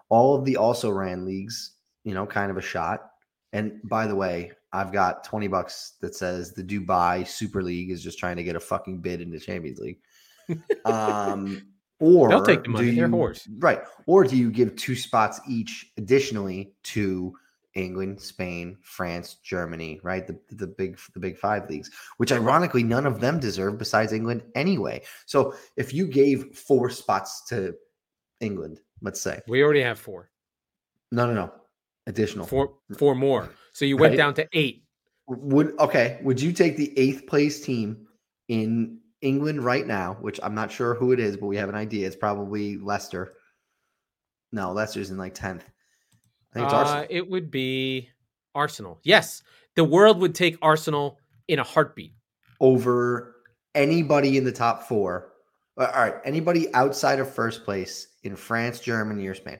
[0.09, 1.73] all of the also ran leagues,
[2.05, 3.11] you know, kind of a shot.
[3.53, 8.03] And by the way, I've got 20 bucks that says the Dubai Super League is
[8.03, 9.99] just trying to get a fucking bid into Champions League.
[10.85, 11.67] Um
[12.01, 12.91] or They'll take the money.
[12.95, 13.81] They're you- Right.
[14.07, 17.35] Or do you give two spots each additionally to
[17.75, 20.27] England, Spain, France, Germany, right?
[20.27, 24.43] The the big the big five leagues, which ironically none of them deserve besides England
[24.55, 25.03] anyway.
[25.27, 27.75] So if you gave four spots to
[28.41, 29.41] England, let's say.
[29.49, 30.31] We already have four,
[31.13, 31.53] No, no, no.
[32.07, 32.47] Additional.
[32.47, 33.51] four, four more.
[33.73, 34.17] So you went Right.
[34.17, 34.83] down to eight.
[35.27, 38.07] Would okay, would you take the eighth place team
[38.49, 41.75] in England right now, which I'm not sure who it is, but we have an
[41.75, 42.07] idea.
[42.07, 43.35] It's probably Leicester.
[44.53, 45.63] No, Leicester's in like 10th.
[45.63, 47.07] I think it's Uh, Arsenal.
[47.11, 48.09] it would be
[48.55, 49.01] Arsenal.
[49.03, 49.43] Yes,
[49.75, 52.15] the world would take Arsenal in a heartbeat.
[52.61, 53.37] over
[53.77, 55.33] anybody in the top four.
[55.77, 59.59] Uh, All right, anybody outside of first place in France, Germany, or Spain.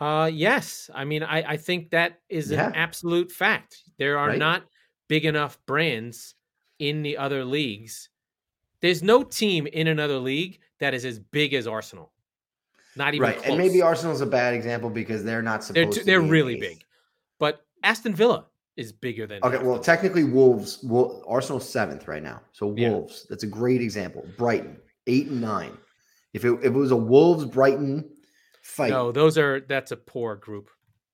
[0.00, 2.66] Uh, yes, I mean, I, I think that is Yeah.
[2.66, 3.82] an absolute fact.
[3.98, 4.38] There are Right.
[4.38, 4.64] not
[5.08, 6.34] big enough brands
[6.78, 8.08] in the other leagues.
[8.80, 12.12] There's no team in another league that is as big as Arsenal.
[12.96, 13.48] Not even Right, close.
[13.48, 16.04] and maybe Arsenal's a bad example because they're not supposed they're to.
[16.04, 16.82] they're really big,
[17.38, 19.40] but Aston Villa is bigger than.
[19.42, 20.78] Okay, Aston well, technically, Wolves.
[20.82, 22.90] Well, Arsenal's seventh right now, so Yeah.
[22.90, 23.26] Wolves.
[23.28, 24.26] That's a great example.
[24.38, 25.76] Brighton, eight and nine.
[26.32, 28.10] If it, if it was a Wolves Brighton
[28.62, 30.70] fight, no, those are that's a poor group.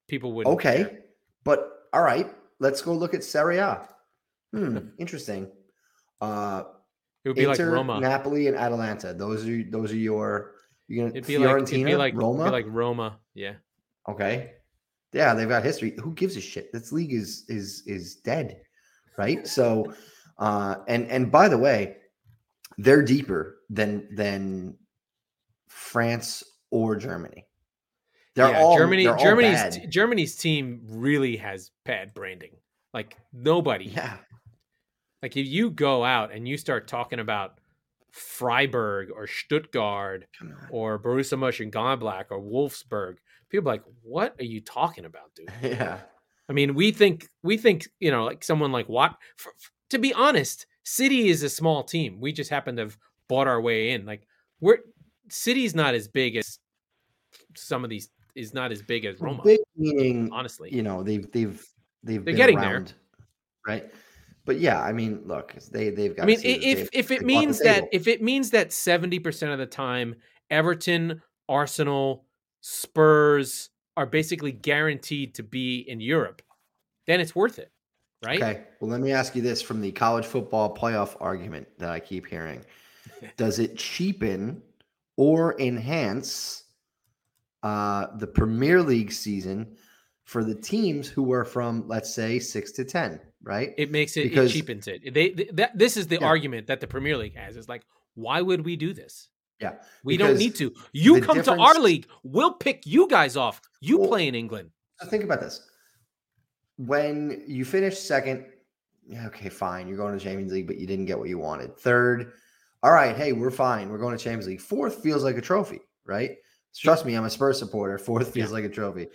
[0.09, 0.55] People wouldn't.
[0.55, 0.99] okay, care.
[1.45, 3.89] but all right, let's go look at Serie A.
[4.53, 5.51] Hmm, interesting.
[6.21, 6.65] Uh,
[7.25, 8.01] it would be Inter, like Roma.
[8.01, 9.15] Napoli, and Atalanta.
[9.15, 10.53] Those are those are your.
[10.89, 12.45] You're gonna It'd be like Fiorentina, it'd be like Roma.
[12.45, 13.19] Be like Roma.
[13.35, 13.55] Yeah.
[14.09, 14.53] Okay.
[15.13, 15.95] Yeah, they've got history.
[16.03, 16.73] Who gives a shit?
[16.73, 18.61] This league is is is dead,
[19.19, 19.47] right?
[19.47, 19.95] So,
[20.39, 21.97] uh, and and by the way,
[22.79, 24.77] they're deeper than than
[25.69, 27.47] France or Germany.
[28.35, 29.05] They're yeah, all Germany.
[29.05, 29.91] they're all Germany's bad.
[29.91, 32.57] Germany's team really has bad branding.
[32.95, 33.87] Like nobody.
[33.87, 34.17] yeah,
[35.23, 37.59] Like if you go out and you start talking about
[38.11, 40.27] Freiburg or Stuttgart
[40.71, 43.17] or Borussia Mönchengladbach or Wolfsburg,
[43.49, 46.01] people are like, "What are you talking about, dude?" yeah,
[46.49, 49.15] I mean, we think we think you know, like someone like what?
[49.37, 52.19] For, f- to be honest, City is a small team.
[52.21, 54.05] We just happen to have bought our way in.
[54.05, 54.27] Like
[54.61, 54.79] we're
[55.29, 56.59] City's not as big as
[57.57, 58.11] some of these.
[58.35, 59.43] Is not as big as Roma.
[59.45, 61.63] big meaning honestly, you know they've they've
[62.03, 62.85] they've They're been getting there.
[63.67, 63.91] right?
[64.45, 66.25] But yeah, I mean, look, they they've got.
[66.25, 68.73] I mean, a seat at the if if it means that if it means that
[68.73, 70.17] seventy percent of the time
[70.51, 72.25] Everton, Arsenal,
[72.61, 76.43] Spurs are basically guaranteed to be in Europe,
[77.07, 77.71] then it's worth it,
[78.25, 78.43] right?
[78.43, 78.63] Okay.
[78.81, 82.27] Well, let me ask you this from the college football playoff argument that I keep
[82.27, 82.65] hearing.
[83.37, 84.63] Does it cheapen
[85.17, 86.65] or enhance
[87.63, 89.77] uh, the Premier League season
[90.25, 93.75] for the teams who are from, let's say, six to 10, right?
[93.77, 95.13] It makes it, Because- it cheapens it.
[95.15, 96.27] They, th- that this is the Yeah.
[96.27, 97.57] argument that the Premier League has.
[97.57, 97.83] Is like,
[98.15, 99.29] why would we do this?
[99.61, 99.75] Yeah.
[100.05, 100.75] We don't need to.
[100.93, 102.07] You come to our league.
[102.25, 103.61] We'll pick you guys off.
[103.81, 104.71] You Well- play in England.
[105.01, 105.69] So think about this.
[106.77, 108.47] When you finish second,
[109.07, 109.89] yeah, okay, fine.
[109.89, 111.77] You're going to Champions League, but you didn't get what you wanted.
[111.77, 112.33] Third,
[112.83, 113.89] all right, hey, we're fine.
[113.91, 114.61] We're going to Champions League.
[114.61, 116.37] Fourth feels like a trophy, right?
[116.75, 117.99] Trust me, I'm a Spurs supporter.
[117.99, 118.55] Fourth feels Yeah.
[118.55, 119.09] like a trophy.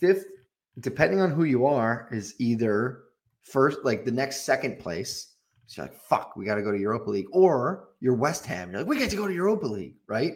[0.00, 0.24] Fifth,
[0.80, 3.03] depending on who you are, is either
[3.44, 5.34] first, like the next second place.
[5.66, 8.70] So you're like, fuck, we got to go to Europa League, or you're West Ham.
[8.70, 10.34] You're like, we get to go to Europa League, right?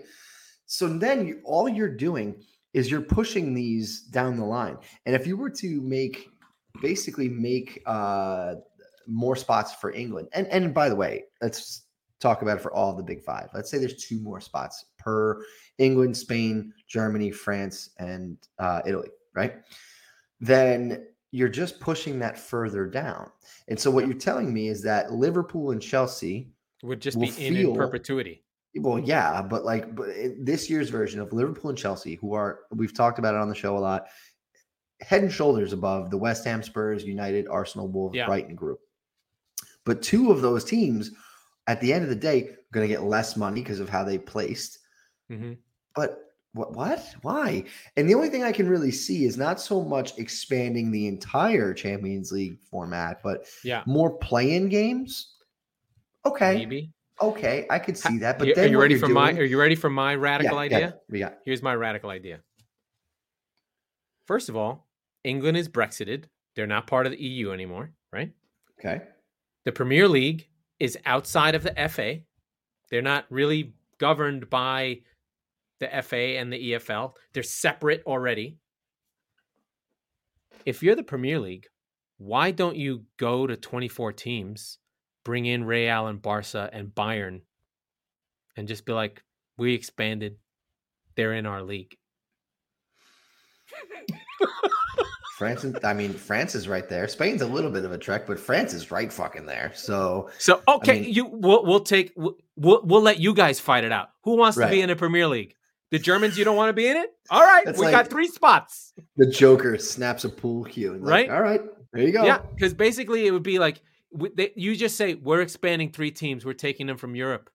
[0.67, 2.43] So then you, all you're doing
[2.73, 4.79] is you're pushing these down the line.
[5.07, 6.29] And if you were to make
[6.81, 8.55] basically make uh
[9.07, 11.85] more spots for England, and and by the way, let's
[12.21, 13.49] talk about it for all the big five.
[13.55, 15.43] Let's say there's two more spots per
[15.79, 19.55] England, Spain, Germany, France, and uh, Italy, right?
[20.41, 23.31] Then you're just pushing that further down.
[23.69, 26.51] And so what you're telling me is that Liverpool and Chelsea
[26.83, 28.45] Would just be in, in perpetuity.
[28.77, 30.09] well, yeah, but like but
[30.41, 33.55] this year's version of Liverpool and Chelsea, who are we've talked about it on the
[33.55, 34.07] show a lot,
[35.01, 38.27] head and shoulders above the West Ham, Spurs, United, Arsenal, Wolves, Yeah.
[38.27, 38.81] Brighton group.
[39.85, 41.11] But two of those teams,
[41.67, 44.03] at the end of the day, are going to get less money because of how
[44.05, 44.79] they placed.
[45.29, 45.55] hmm
[45.95, 46.28] But
[46.59, 46.73] what?
[46.75, 47.15] What?
[47.23, 47.65] Why?
[47.97, 51.73] And the only thing I can really see is not so much expanding the entire
[51.73, 53.83] Champions League format, but Yeah.
[53.87, 55.37] more play-in games.
[56.27, 56.93] Okay, Maybe.
[57.23, 58.39] okay, I could see that.
[58.39, 59.33] But are you ready for my?
[59.33, 60.79] Are you ready for my radical Yeah, idea?
[60.81, 62.41] Yeah, we got Here's my radical idea.
[64.27, 64.87] First of all,
[65.25, 66.25] England is Brexited.
[66.55, 68.33] They're not part of the EU anymore, right?
[68.79, 69.03] okay.
[69.65, 72.21] The Premier League is outside of the FA.
[72.91, 75.01] They're not really governed by
[75.81, 77.15] the FA and the EFL.
[77.33, 78.59] They're separate already.
[80.65, 81.67] If you're the Premier League,
[82.19, 84.79] why don't you go to 24 teams,
[85.25, 87.43] bring in Real and Barca and Bayern,
[88.57, 89.23] and just be like,
[89.57, 90.37] we expanded.
[91.15, 91.97] They're in our league.
[95.39, 97.07] France, and, I mean, France is right there.
[97.07, 99.71] Spain's a little bit of a trek, but France is right fucking there.
[99.77, 103.85] So So okay, mean- you we'll, we'll take we'll, we'll we'll let you guys fight
[103.85, 104.09] it out.
[104.25, 105.55] Who wants to be in the Premier League?
[105.91, 107.09] The Germans, you don't want to be in it.
[107.31, 108.93] All right, That's we like- got three spots.
[109.17, 110.93] the Joker snaps a pool cue.
[110.95, 111.31] And like, Right?
[111.31, 111.61] All right.
[111.93, 112.25] There you go.
[112.25, 113.81] Yeah, because basically it would be like
[114.35, 116.45] they, you just say we're expanding three teams.
[116.45, 117.49] We're taking them from Europe.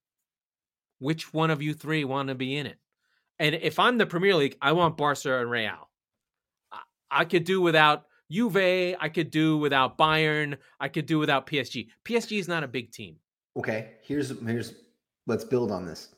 [1.00, 2.78] Which one of you three want to be in it?
[3.39, 5.89] And if I'm the Premier League, I want Barca and Real.
[6.72, 6.80] I,
[7.12, 8.56] I could do without Juve.
[9.00, 10.58] I could do without Bayern.
[10.80, 11.88] I could do without PSG.
[12.06, 13.17] PSG is not a big team.
[13.58, 13.91] Okay.
[14.04, 14.74] Here's here's
[15.28, 16.10] let's build on this.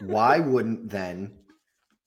[0.00, 1.32] Why wouldn't then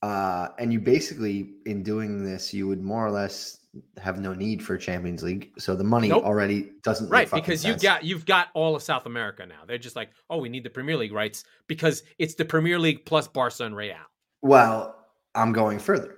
[0.03, 1.35] uh and you basically
[1.65, 3.59] in doing this you would more or less
[3.97, 5.49] have no need for Champions League.
[5.57, 6.23] So the money Nope.
[6.25, 7.81] already doesn't right because you sense.
[7.81, 10.69] got you've got all of south america now they're just like oh we need the
[10.69, 13.95] premier league rights because it's the premier league plus barca and real
[14.43, 14.95] Well,
[15.35, 16.17] I'm going further.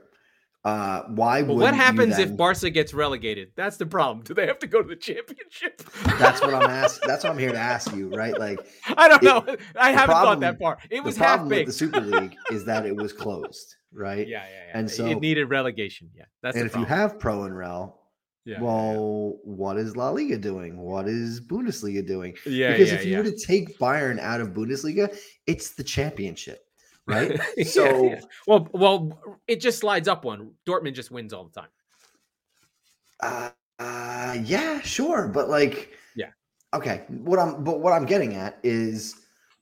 [0.65, 4.57] Uh why would what happens if barca gets relegated that's the problem do they have
[4.59, 5.81] to go to the championship
[6.19, 7.07] That's what I'm asking.
[7.07, 8.35] That's what I'm here to ask you, right?
[8.37, 8.59] Like
[8.97, 11.57] i don't It- know i haven't thought that far it was the half problem with
[11.59, 14.27] baked the Super League is that it was closed, right?
[14.27, 17.43] yeah yeah yeah And so- it needed relegation yeah that's and if you have Pro
[17.43, 18.01] and Rel,
[18.43, 20.77] yeah, yeah, well, what is La Liga doing?
[20.79, 22.33] What is Bundesliga doing?
[22.47, 23.17] yeah because yeah, if you yeah.
[23.19, 26.64] were to take Bayern out of Bundesliga, it's the championship,
[27.07, 27.39] right?
[27.65, 28.19] So yeah.
[28.47, 31.69] well well it just slides up one dortmund just wins all the time
[33.21, 36.29] uh, uh yeah, sure, but like Yeah.
[36.73, 39.15] Okay, what I'm but what I'm getting at is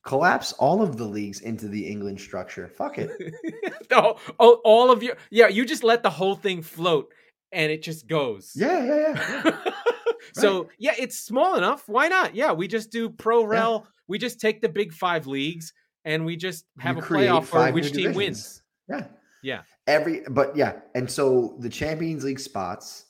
[0.03, 2.67] collapse all of the leagues into the England structure.
[2.67, 3.11] Fuck it.
[3.91, 7.11] no, oh, all of your yeah, you just let the whole thing float
[7.51, 8.51] and it just goes.
[8.55, 9.71] Yeah, yeah, yeah.
[10.33, 11.83] so yeah, it's small enough.
[11.87, 12.35] Why not?
[12.35, 13.87] Yeah, we just do pro rel.
[14.07, 15.73] We just take the big five leagues
[16.05, 18.15] and we just have You a playoff for which team divisions.
[18.17, 18.63] wins.
[18.89, 19.07] Yeah.
[19.41, 19.61] Yeah.
[19.87, 23.05] Every but yeah, and so the Champions League spots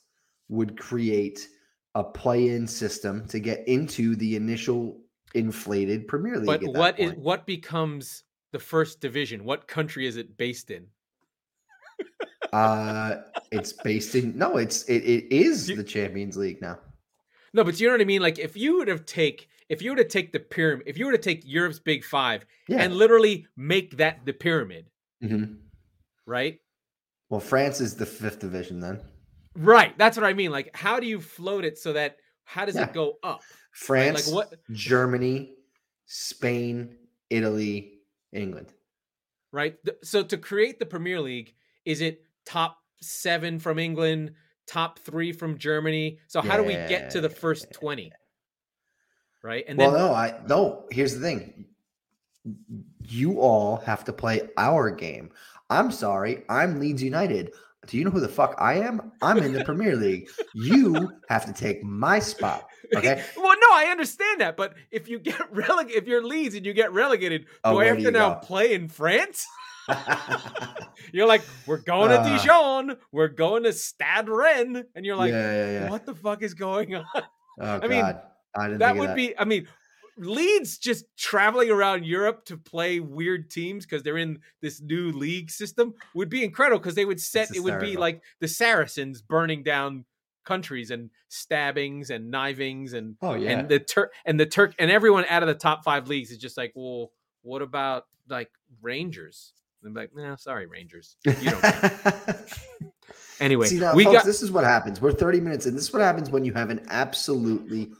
[0.48, 1.46] would create
[1.94, 5.00] a play-in system to get into the initial
[5.34, 6.46] inflated Premier League.
[6.46, 9.44] But what is what becomes the first division?
[9.44, 10.86] What country is it based in?
[12.52, 13.16] uh
[13.50, 16.78] it's based in no, it's it, it is You- the Champions League now.
[17.52, 18.20] No, but you know what I mean?
[18.22, 21.06] Like if you would have take if you were to take the pyramid, if you
[21.06, 22.82] were to take Europe's big five Yeah.
[22.82, 24.90] and literally make that the pyramid,
[25.22, 25.58] Mhm.
[26.26, 26.60] right?
[27.30, 29.00] Well, France is the fifth division then.
[29.56, 29.96] Right.
[29.96, 30.50] That's what I mean.
[30.50, 32.88] Like, how do you float it so that how does Yeah.
[32.88, 33.40] it go up?
[33.40, 34.14] Right?
[34.14, 34.60] France, Like what?
[34.72, 35.56] Germany,
[36.06, 36.96] Spain,
[37.30, 38.72] Italy, England.
[39.52, 39.78] Right.
[40.02, 44.34] So to create the Premier League, is it top seven from England,
[44.66, 46.18] top three from Germany?
[46.26, 48.12] So how do we get to the first twenty?
[49.44, 49.64] Right.
[49.68, 50.86] And well, then no, I no.
[50.90, 51.66] Here's the thing:
[53.04, 55.30] you all have to play our game.
[55.68, 57.52] I'm sorry, I'm Leeds United.
[57.86, 59.12] Do you know who the fuck I am?
[59.20, 60.30] I'm in the Premier League.
[60.54, 62.66] You have to take my spot.
[62.96, 63.22] Okay.
[63.36, 66.72] well, no, I understand that, but if you get relegated, if you're Leeds and you
[66.72, 68.40] get relegated, do Oh, I have to now go?
[68.40, 69.46] play in France?
[71.12, 72.38] You're like, we're going to Uh.
[72.38, 75.90] Dijon, we're going to Stade Rennes, and you're like, yeah, yeah, yeah.
[75.90, 77.04] what the fuck is going on?
[77.60, 79.16] Oh I mean, God, didn't that would that.
[79.16, 79.66] be i mean
[80.16, 85.50] Leeds just traveling around Europe to play weird teams because they're in this new league
[85.50, 89.62] system would be incredible because they would set it would be like the Saracens burning
[89.62, 90.04] down
[90.44, 94.90] countries and stabbings and knivings and Oh yeah and the Turk and the Turk and
[94.90, 97.10] everyone out of the top five leagues is just like, well,
[97.42, 98.50] what about like
[98.82, 99.52] Rangers?
[99.82, 101.16] And I'm like, no, sorry, Rangers.
[101.24, 101.64] You don't.
[103.40, 105.00] anyway, See now, we folks, got this is what happens.
[105.00, 105.74] We're 30 minutes in.
[105.74, 107.90] This is what happens when you have an absolutely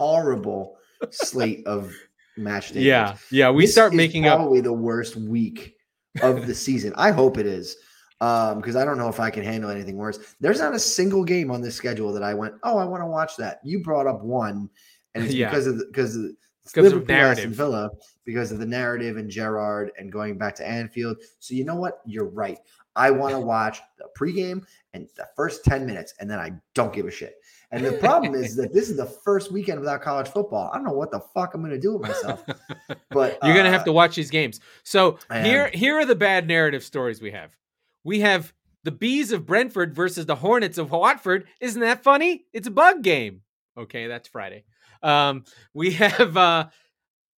[0.00, 0.78] horrible
[1.10, 1.94] slate of
[2.38, 3.50] match yeah, yeah.
[3.50, 4.38] We This start making up.
[4.38, 5.76] probably the worst week
[6.22, 6.94] of the season.
[6.96, 7.76] I hope it is.
[8.22, 10.18] Um, because I don't know if I can handle anything worse.
[10.40, 13.06] There's not a single game on this schedule that I went, oh, I want to
[13.06, 13.60] watch that.
[13.64, 14.68] You brought up one,
[15.14, 15.48] and it's Yeah.
[15.50, 16.30] because of because of
[16.64, 17.52] Because of Liverpool, Aston.
[17.52, 17.90] Villa,
[18.24, 21.18] because of the narrative and Gerrard and going back to Anfield.
[21.40, 22.00] So you know what?
[22.06, 22.58] You're right.
[22.96, 26.92] I want to watch the pregame and the first 10 minutes, and then I don't
[26.92, 27.34] give a shit.
[27.72, 30.70] And the problem is that this is the first weekend without college football.
[30.72, 32.44] I don't know what the fuck I'm gonna do with myself.
[33.10, 34.60] But You're gonna uh, have to watch these games.
[34.84, 37.56] So here, here are the bad narrative stories we have.
[38.04, 38.52] We have
[38.84, 41.46] the bees of Brentford versus the Hornets of Watford.
[41.60, 42.44] Isn't that funny?
[42.52, 43.42] It's a bug game.
[43.76, 44.64] Okay, that's Friday.
[45.02, 46.68] Um, we have uh,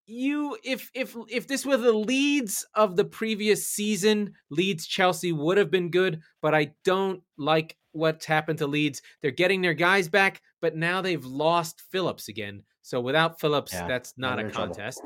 [0.06, 0.56] you.
[0.64, 5.70] If if if this were the Leeds of the previous season, Leeds Chelsea would have
[5.70, 6.20] been good.
[6.40, 9.02] But I don't like what's happened to Leeds.
[9.20, 12.62] They're getting their guys back, but now they've lost Phillips again.
[12.82, 14.74] So without Phillips, Yeah, that's not a in trouble.
[14.74, 15.02] contest.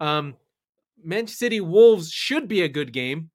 [0.00, 0.36] Um,
[1.02, 3.30] Manchester City Wolves should be a good game.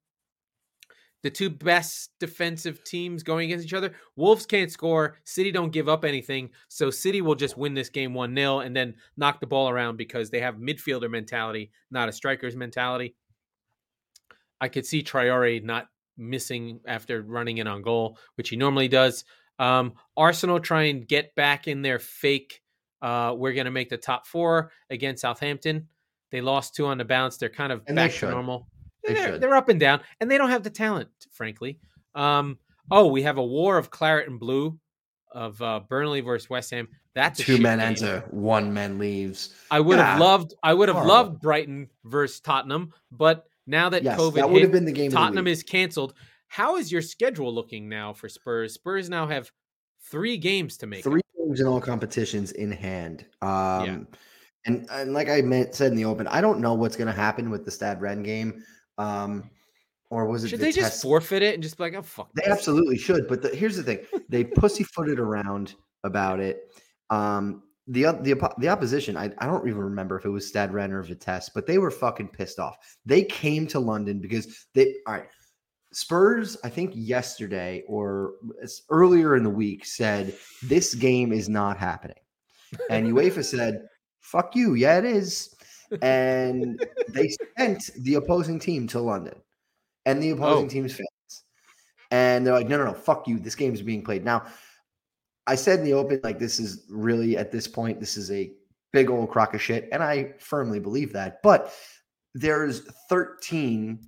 [1.22, 3.94] The two best defensive teams going against each other.
[4.16, 5.18] Wolves can't score.
[5.24, 6.50] City don't give up anything.
[6.68, 9.96] So City will just win this game 1 0 and then knock the ball around
[9.96, 13.16] because they have midfielder mentality, not a striker's mentality.
[14.60, 19.24] I could see Traore not missing after running in on goal, which he normally does.
[19.58, 22.62] Um, Arsenal try and get back in their fake.
[23.02, 25.88] Uh, we're going to make the top four against Southampton.
[26.30, 27.38] They lost two on the bounce.
[27.38, 28.68] They're kind of And back to normal.
[29.14, 29.40] They they're, should.
[29.40, 31.78] they're up and down, and they don't have the talent, frankly.
[32.14, 32.58] Um,
[32.90, 34.78] oh, we have a war of claret and blue
[35.32, 36.88] of uh, Burnley versus West Ham.
[37.14, 37.88] That's two men game.
[37.88, 39.54] enter, one man leaves.
[39.70, 40.54] I would have loved.
[40.62, 41.14] I would have Horrible.
[41.14, 44.92] loved Brighton versus Tottenham, but now that Yes, COVID that would hit, have been the
[44.92, 45.10] game.
[45.10, 46.14] Tottenham the is canceled.
[46.48, 48.74] How is your schedule looking now for Spurs?
[48.74, 49.50] Spurs now have
[50.10, 51.00] three games to make.
[51.00, 51.12] up.
[51.12, 53.24] three games in all competitions in hand.
[53.42, 54.08] Um,
[54.66, 57.12] and, and like I meant, said in the open, I don't know what's going to
[57.12, 58.62] happen with the Stade Rennes game.
[59.00, 59.50] Um,
[60.10, 60.48] or was it?
[60.48, 62.30] Should they just forfeit it and just be like, oh fuck?
[62.34, 62.52] They this.
[62.52, 63.28] absolutely should.
[63.28, 66.74] But the, here's the thing: they pussyfooted around about it.
[67.08, 70.92] Um, the the the opposition, I, I don't even remember if it was Stade Rennes
[70.92, 72.76] or Vitesse, but they were fucking pissed off.
[73.06, 75.26] They came to London because they all right.
[75.92, 78.34] Spurs, I think yesterday or
[78.90, 82.20] earlier in the week said this game is not happening,
[82.90, 83.86] and UEFA said,
[84.20, 85.54] "Fuck you, yeah, it is."
[86.02, 89.34] And they sent the opposing team to London,
[90.06, 90.68] and the opposing Oh.
[90.68, 91.44] team's fans,
[92.10, 93.38] and they're like, "No, no, no, fuck you.
[93.38, 94.46] This game's being played now."
[95.46, 98.52] I said in the open, like, this is really at this point, this is a
[98.92, 101.42] big old crock of shit, and I firmly believe that.
[101.42, 101.72] But
[102.34, 103.98] there's 13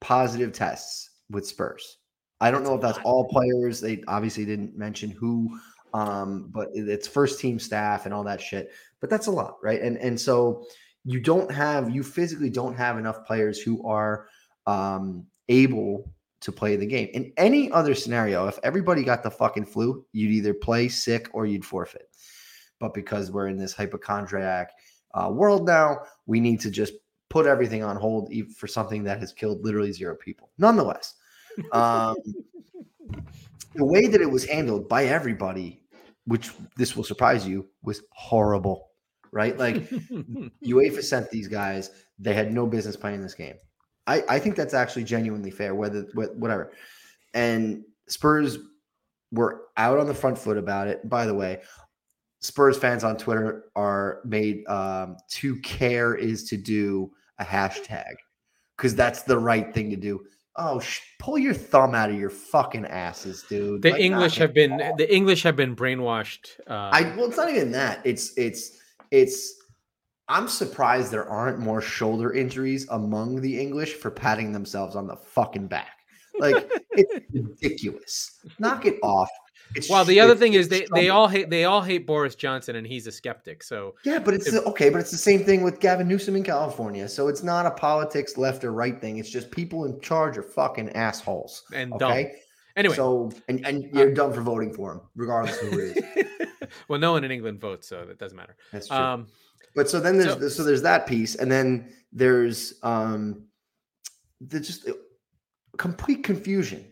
[0.00, 1.98] positive tests with Spurs.
[2.40, 3.80] I don't That's know if that's all players.
[3.80, 5.58] They obviously didn't mention who,
[5.92, 8.70] um, but it's first team staff and all that shit.
[9.00, 9.80] But that's a lot, right?
[9.82, 10.64] And and so
[11.08, 14.28] you don't have you physically don't have enough players who are
[14.66, 17.08] um, able to play the game.
[17.14, 21.46] In any other scenario, if everybody got the fucking flu, you'd either play sick or
[21.46, 22.10] you'd forfeit.
[22.78, 24.70] But because we're in this hypochondriac
[25.14, 26.92] uh, world now, we need to just
[27.30, 30.50] put everything on hold for something that has killed literally zero people.
[30.58, 31.14] Nonetheless,
[31.72, 32.16] um,
[33.74, 35.80] the way that it was handled by everybody,
[36.26, 38.90] which this will surprise you, was horrible.
[39.32, 39.56] Right?
[39.58, 39.88] Like
[40.64, 43.54] UEFA sent these guys; they had no business playing this game.
[44.06, 45.74] I, I think that's actually genuinely fair.
[45.74, 46.72] Whether whatever,
[47.34, 48.58] and Spurs
[49.30, 51.08] were out on the front foot about it.
[51.08, 51.60] By the way,
[52.40, 58.14] Spurs fans on Twitter are made um, to care is to do a hashtag
[58.76, 60.24] because that's the right thing to do.
[60.56, 63.82] Oh, sh- pull your thumb out of your fucking asses, dude.
[63.82, 66.58] the Like, English have been the English have been brainwashed.
[66.66, 68.00] Uh, I well, it's not even that.
[68.04, 68.77] It's it's
[69.10, 69.54] it's.
[70.30, 75.16] I'm surprised there aren't more shoulder injuries among the English for patting themselves on the
[75.16, 76.00] fucking back.
[76.38, 78.38] Like it's ridiculous.
[78.58, 79.30] Knock it off.
[79.74, 82.76] It's well, the other thing is they, they all hate they all hate Boris Johnson
[82.76, 83.62] and he's a skeptic.
[83.62, 86.42] So Yeah, but it's if- okay, but it's the same thing with Gavin Newsom in
[86.42, 87.08] California.
[87.08, 89.16] So it's not a politics left or right thing.
[89.16, 91.64] It's just people in charge are fucking assholes.
[91.74, 92.26] and dumb.
[92.76, 95.96] Anyway, So and, and uh, you're dumb for voting for him, regardless of who it
[96.16, 96.24] is.
[96.88, 98.56] well, no one in England votes, so that doesn't matter.
[98.72, 98.96] That's true.
[98.96, 99.26] Um,
[99.74, 103.46] But so then there's So- so, there's that piece, and then there's um
[104.40, 104.92] the just uh,
[105.76, 106.84] complete confusion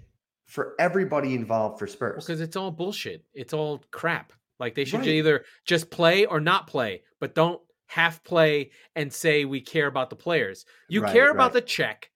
[0.47, 2.25] for everybody involved for Spurs.
[2.25, 3.25] because it's all bullshit.
[3.35, 4.33] It's all crap.
[4.61, 5.09] Like they should Right.
[5.09, 10.11] either just play or not play, but don't half play and say we care about
[10.11, 10.65] the players.
[10.89, 11.55] You Right, care about right.
[11.55, 12.11] the check.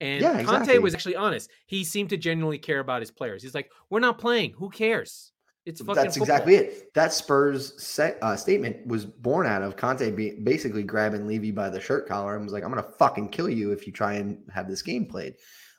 [0.00, 0.78] And Yeah, Conte exactly.
[0.78, 1.50] was actually honest.
[1.66, 3.42] He seemed to genuinely care about his players.
[3.42, 4.52] He's like, "We're not playing.
[4.52, 5.32] Who cares?
[5.68, 6.94] It's fucking." That's football." exactly it.
[6.94, 11.68] That Spurs set, uh, statement was born out of Conte be, basically grabbing Levy by
[11.68, 14.38] the shirt collar and was like, "I'm to fucking kill you if you try and
[14.52, 15.34] have this game played,"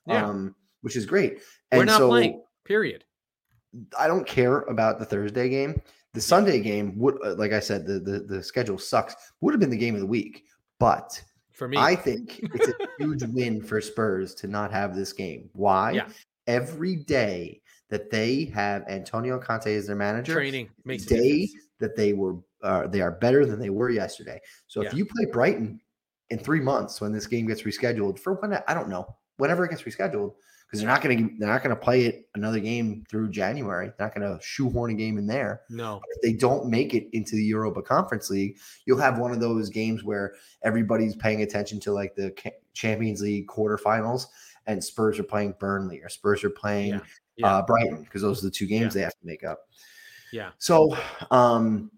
[0.05, 0.25] Yeah.
[0.27, 1.39] um, which is great.
[1.71, 2.43] We're And not so playing.
[2.65, 3.03] Period.
[3.97, 5.81] I don't care about the Thursday game.
[6.13, 9.15] The Sunday game would, uh, like I said, the, the the schedule sucks.
[9.41, 10.45] Would have been the game of the week,
[10.79, 11.21] but
[11.51, 15.49] For me, I think it's a huge win for Spurs to not have this game.
[15.53, 15.91] Why?
[15.91, 16.07] Yeah.
[16.47, 21.47] Every day that they have Antonio Conte as their manager, training makes day
[21.79, 24.39] that they were uh, they are better than they were yesterday.
[24.67, 25.79] So if you play Brighton
[26.29, 29.69] in three months when this game gets rescheduled for when I don't know whenever it
[29.69, 30.33] gets rescheduled
[30.69, 33.87] because they're not going to they're not going to play it another game through January.
[33.87, 35.61] They're not going to shoehorn a game in there.
[35.69, 36.01] No.
[36.09, 39.69] If they don't make it into the Europa Conference League, you'll have one of those
[39.69, 42.35] games where everybody's paying attention to like the
[42.73, 44.27] Champions League quarterfinals
[44.67, 46.99] and Spurs are playing Burnley or Spurs are playing Yeah.
[47.39, 47.57] Yeah.
[47.57, 48.99] Uh, Brighton because those are the two games Yeah.
[48.99, 49.59] they have to make up.
[50.31, 50.51] Yeah.
[50.59, 50.95] So,
[51.31, 51.89] um,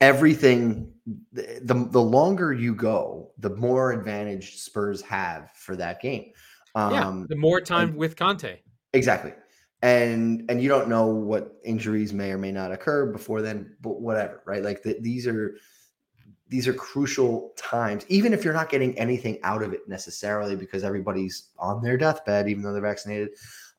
[0.00, 0.92] everything
[1.32, 6.32] the, the the longer you go, the more advantage Spurs have for that game.
[6.76, 7.06] Yeah.
[7.06, 8.58] Um, The more time with Conte.
[8.92, 9.32] exactly.
[9.82, 14.00] And and you don't know what injuries may or may not occur before then, but
[14.00, 14.62] whatever, right?
[14.62, 15.56] Like the, these are
[16.48, 20.84] these are crucial times, even if you're not getting anything out of it necessarily because
[20.84, 23.30] everybody's on their deathbed, even though they're vaccinated.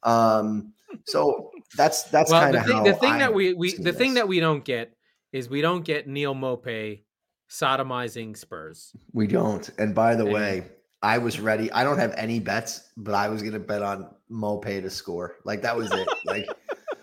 [0.03, 0.73] Um,
[1.05, 3.75] so that's that's well, kind the of thing, how the thing I that we, we
[3.75, 4.21] the thing this.
[4.21, 4.93] that we don't get
[5.33, 7.01] is we don't get Neal Maupay
[7.49, 8.95] sodomizing Spurs.
[9.13, 9.67] We don't.
[9.77, 10.63] And by the And- way,
[11.01, 11.71] I was ready.
[11.71, 15.35] I don't have any bets, but I was gonna bet on Maupay to score.
[15.43, 16.07] Like that was it.
[16.25, 16.47] like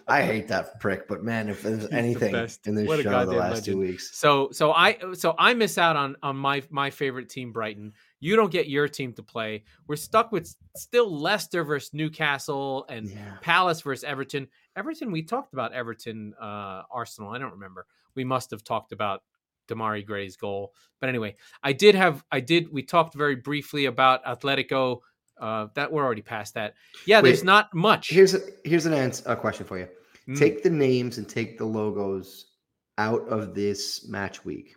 [0.08, 2.66] I hate that prick, but man, if there's the anything best.
[2.66, 5.96] in this What show the last two weeks, So so I so I miss out
[5.96, 7.92] on on my my favorite team Brighton.
[8.22, 9.64] You don't get your team to play.
[9.88, 14.46] We're stuck with still Leicester versus Newcastle and yeah, Palace versus Everton.
[14.76, 17.30] Everton, we talked about Everton, uh, Arsenal.
[17.30, 17.84] I don't remember.
[18.14, 19.24] We must have talked about
[19.66, 20.72] Demarai Gray's goal.
[21.00, 25.00] But anyway, I did have, I did, we talked very briefly about Atletico.
[25.40, 26.74] Uh, that we're already past that.
[27.04, 28.08] Yeah, there's not much.
[28.10, 29.88] here's a, here's an answer, a question for you.
[30.28, 30.38] Mm.
[30.38, 32.52] Take the names and take the logos
[32.98, 34.76] out of this match week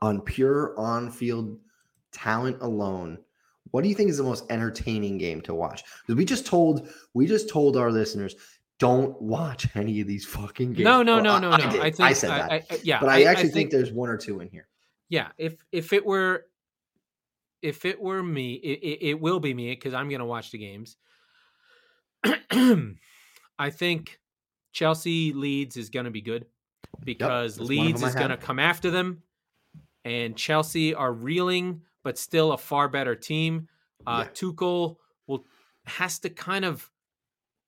[0.00, 1.58] on pure on-field
[2.14, 3.18] talent alone.
[3.70, 5.82] What do you think is the most entertaining game to watch?
[6.02, 8.34] Because we just told we just told our listeners
[8.78, 10.84] don't watch any of these fucking games.
[10.84, 11.70] no, no, Well, no, I- no, I no.
[11.70, 11.80] did.
[11.80, 14.16] I think I said that, I, I- yeah, but I, actually think, there's one or
[14.16, 14.66] two in here.
[15.08, 15.28] yeah.
[15.38, 16.46] If if it were,
[17.62, 20.50] if it were me, it, it, it will be me because I'm going to watch
[20.50, 20.96] the games.
[23.58, 24.18] I think
[24.72, 26.46] Chelsea Leeds is going to be good
[27.04, 29.22] because of Leeds is going to come after them,
[30.04, 33.68] and Chelsea are reeling, but still a far better team.
[34.06, 34.30] Uh, Yeah.
[34.32, 34.96] Tuchel
[35.26, 35.44] will
[35.86, 36.90] has to kind of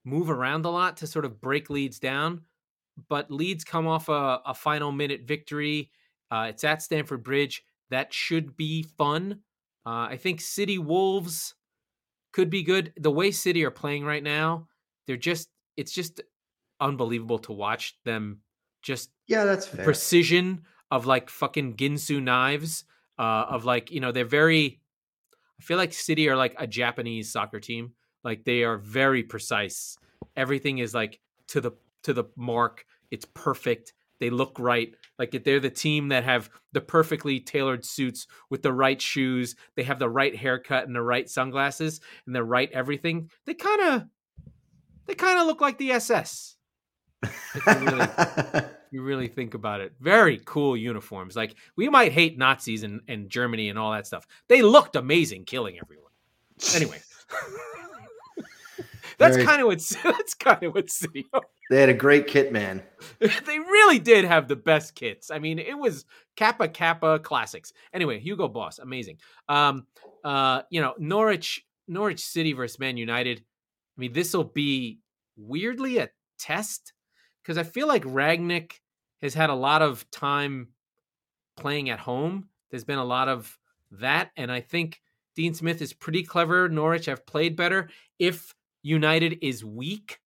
[0.05, 2.43] move around a lot to sort of break Leeds down,
[3.09, 5.91] but Leeds come off a, a final minute victory.
[6.31, 7.65] Uh, it's at Stamford Bridge.
[7.91, 9.41] That should be fun.
[9.85, 11.55] Uh, I think City Wolves
[12.33, 12.93] could be good.
[12.97, 14.69] The way City are playing right now,
[15.07, 16.21] they're just it's just
[16.81, 18.41] unbelievable to watch them
[18.83, 19.85] just Yeah, that's fair.
[19.85, 22.85] precision of like fucking Ginsu knives.
[23.19, 24.81] Uh, of like you know they're very.
[25.59, 27.93] I feel like City are like a Japanese soccer team.
[28.23, 29.97] Like they are very precise.
[30.37, 32.85] Everything is like to the to the mark.
[33.11, 33.95] It's perfect.
[34.19, 34.95] They look right.
[35.19, 39.57] Like they're the team that have the perfectly tailored suits with the right shoes.
[39.77, 43.31] They have the right haircut and the right sunglasses and the right everything.
[43.45, 44.05] They kind of
[45.07, 46.57] they kind of look like the SS.
[47.23, 47.31] You
[47.67, 48.09] really
[48.91, 49.93] you really think about it.
[50.01, 51.37] Very cool uniforms.
[51.37, 54.27] Like we might hate Nazis and, and Germany and all that stuff.
[54.49, 56.13] They looked amazing killing everyone.
[56.75, 57.01] Anyway.
[59.19, 61.27] that's kind of what that's kind of what City
[61.71, 62.83] they had a great kit man.
[63.19, 65.31] they really did have the best kits.
[65.31, 66.05] I mean, it was
[66.37, 67.73] Kappa Kappa classics.
[67.93, 69.19] Anyway, Hugo Boss, amazing.
[69.49, 69.87] Um,
[70.23, 73.41] uh, you know, Norwich, Norwich City versus Man United.
[73.41, 75.01] I mean, this will be
[75.37, 76.09] weirdly a
[76.39, 76.93] test
[77.47, 78.73] because I feel like Rangnick
[79.23, 80.69] has had a lot of time
[81.57, 82.49] playing at home.
[82.71, 83.57] There's been a lot of
[83.93, 85.01] that, and I think
[85.37, 86.69] Dean Smith is pretty clever.
[86.69, 87.89] Norwich have played better.
[88.19, 90.19] If United is weak,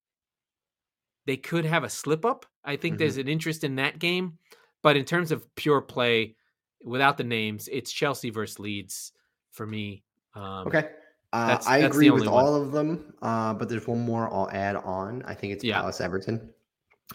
[1.26, 2.46] they could have a slip up.
[2.64, 4.38] I think there's an interest in that game.
[4.82, 6.36] But in terms of pure play,
[6.82, 9.12] without the names, it's Chelsea versus Leeds
[9.50, 10.04] for me.
[10.34, 10.88] Um, Okay.
[11.32, 12.28] Uh, I agree with one.
[12.28, 15.22] all of them, uh, but there's one more I'll add on.
[15.26, 15.80] I think it's Yeah.
[15.80, 16.52] Palace Everton.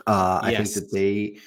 [0.08, 1.38] Uh, I think that they,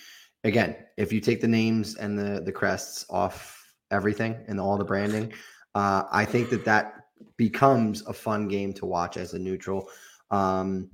[0.45, 4.85] again, if you take the names and the the crests off everything and all the
[4.85, 5.33] branding,
[5.75, 6.95] uh, I think that that
[7.37, 9.89] becomes a fun game to watch as a neutral.
[10.31, 10.91] Um,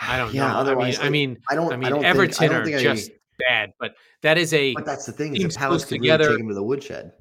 [0.00, 0.58] I don't yeah, know.
[0.58, 1.72] Otherwise, I mean, I don't.
[1.72, 4.38] I mean, I don't Everton think, I don't are think I- just bad, but that
[4.38, 5.34] is a but that's the thing.
[5.34, 6.24] Is teams Palace could together.
[6.24, 7.12] really take them to the woodshed.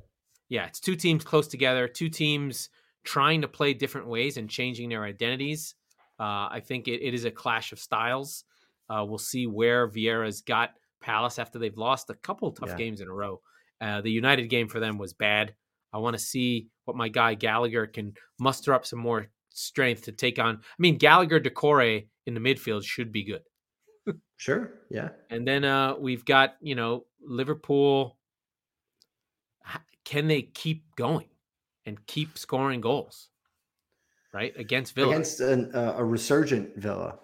[0.50, 2.70] yeah, it's two teams close together, two teams
[3.04, 5.76] trying to play different ways and changing their identities.
[6.20, 8.44] Uh, I think it, it is a clash of styles.
[8.92, 10.72] Uh, we'll see where Vieira's got
[11.02, 12.76] Palace after they've lost a couple tough Yeah.
[12.78, 13.42] games in a row.
[13.80, 15.56] Uh, the United game for them was bad.
[15.94, 20.12] I want to see what my guy Gallagher can muster up some more strength to
[20.12, 20.58] take on.
[20.58, 23.42] I mean, Gallagher, Doucouré in the midfield should be good.
[24.38, 24.74] Sure.
[24.90, 25.10] Yeah.
[25.30, 28.18] And then uh, we've got, you know, Liverpool.
[30.04, 31.28] Can they keep going
[31.86, 33.30] and keep scoring goals?
[34.34, 34.54] Right?
[34.58, 35.10] Against Villa.
[35.12, 37.20] against an, uh, a resurgent Villa.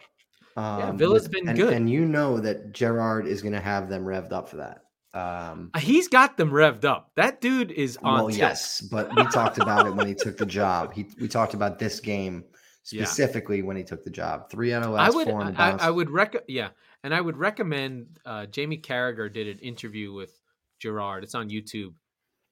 [0.58, 1.74] Um, Villa's with- been and, good.
[1.74, 4.84] and you know that Gerrard is going to have them revved up for that.
[5.14, 7.12] Um, Uh, He's got them revved up.
[7.16, 8.38] That dude is on well, tilt.
[8.40, 10.94] yes, but we talked about it when he took the job.
[10.94, 12.44] He we talked about this game
[12.92, 13.04] Yeah.
[13.06, 14.50] specifically when he took the job.
[14.50, 15.72] Three out of the I would, four I.
[15.80, 16.70] I would rec, yeah,
[17.04, 18.18] and I would recommend.
[18.26, 20.32] Uh, Jamie Carragher did an interview with
[20.80, 21.24] Gerrard.
[21.24, 21.94] It's on YouTube,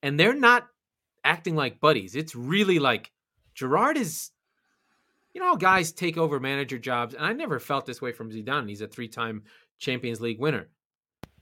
[0.03, 0.67] and they're not
[1.23, 2.15] acting like buddies.
[2.15, 3.11] It's really like
[3.55, 4.29] Gerrard is.
[5.35, 8.69] You know, guys take over manager jobs, and I never felt this way from Zidane.
[8.69, 9.43] He's a three-time
[9.79, 10.69] Champions League winner.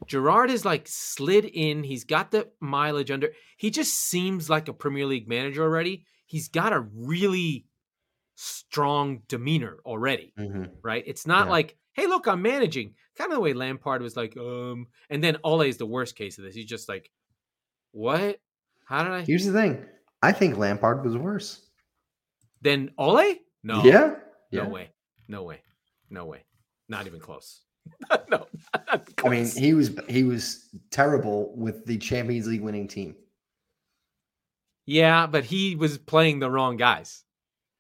[0.08, 1.84] Gerrard is like slid in.
[1.84, 3.30] He's got the mileage under.
[3.56, 6.06] He just seems like a Premier League manager already.
[6.26, 7.68] He's got a really
[8.34, 10.72] strong demeanor already Mhm.
[10.84, 11.04] right?
[11.06, 11.52] It's not Yeah.
[11.52, 12.96] like, hey, look, I'm managing.
[13.16, 16.40] Kind of the way Lampard was like, um, and then Ole is the worst case
[16.40, 16.56] of this.
[16.56, 17.12] He's just like,
[17.92, 18.40] what?
[18.86, 19.22] How did I?
[19.22, 19.86] Here's the thing.
[20.24, 21.70] I think Lampard was worse.
[22.62, 23.36] Then Ole?
[23.64, 23.84] No.
[23.84, 24.16] Yeah.
[24.52, 24.68] No Yeah.
[24.68, 24.90] way.
[25.28, 25.60] No way.
[26.10, 26.44] No way.
[26.90, 27.62] Not even close.
[28.30, 28.48] no.
[28.88, 33.16] Not I mean, he was he was terrible with the Champions League winning team.
[34.86, 37.24] yeah, but he was playing the wrong guys.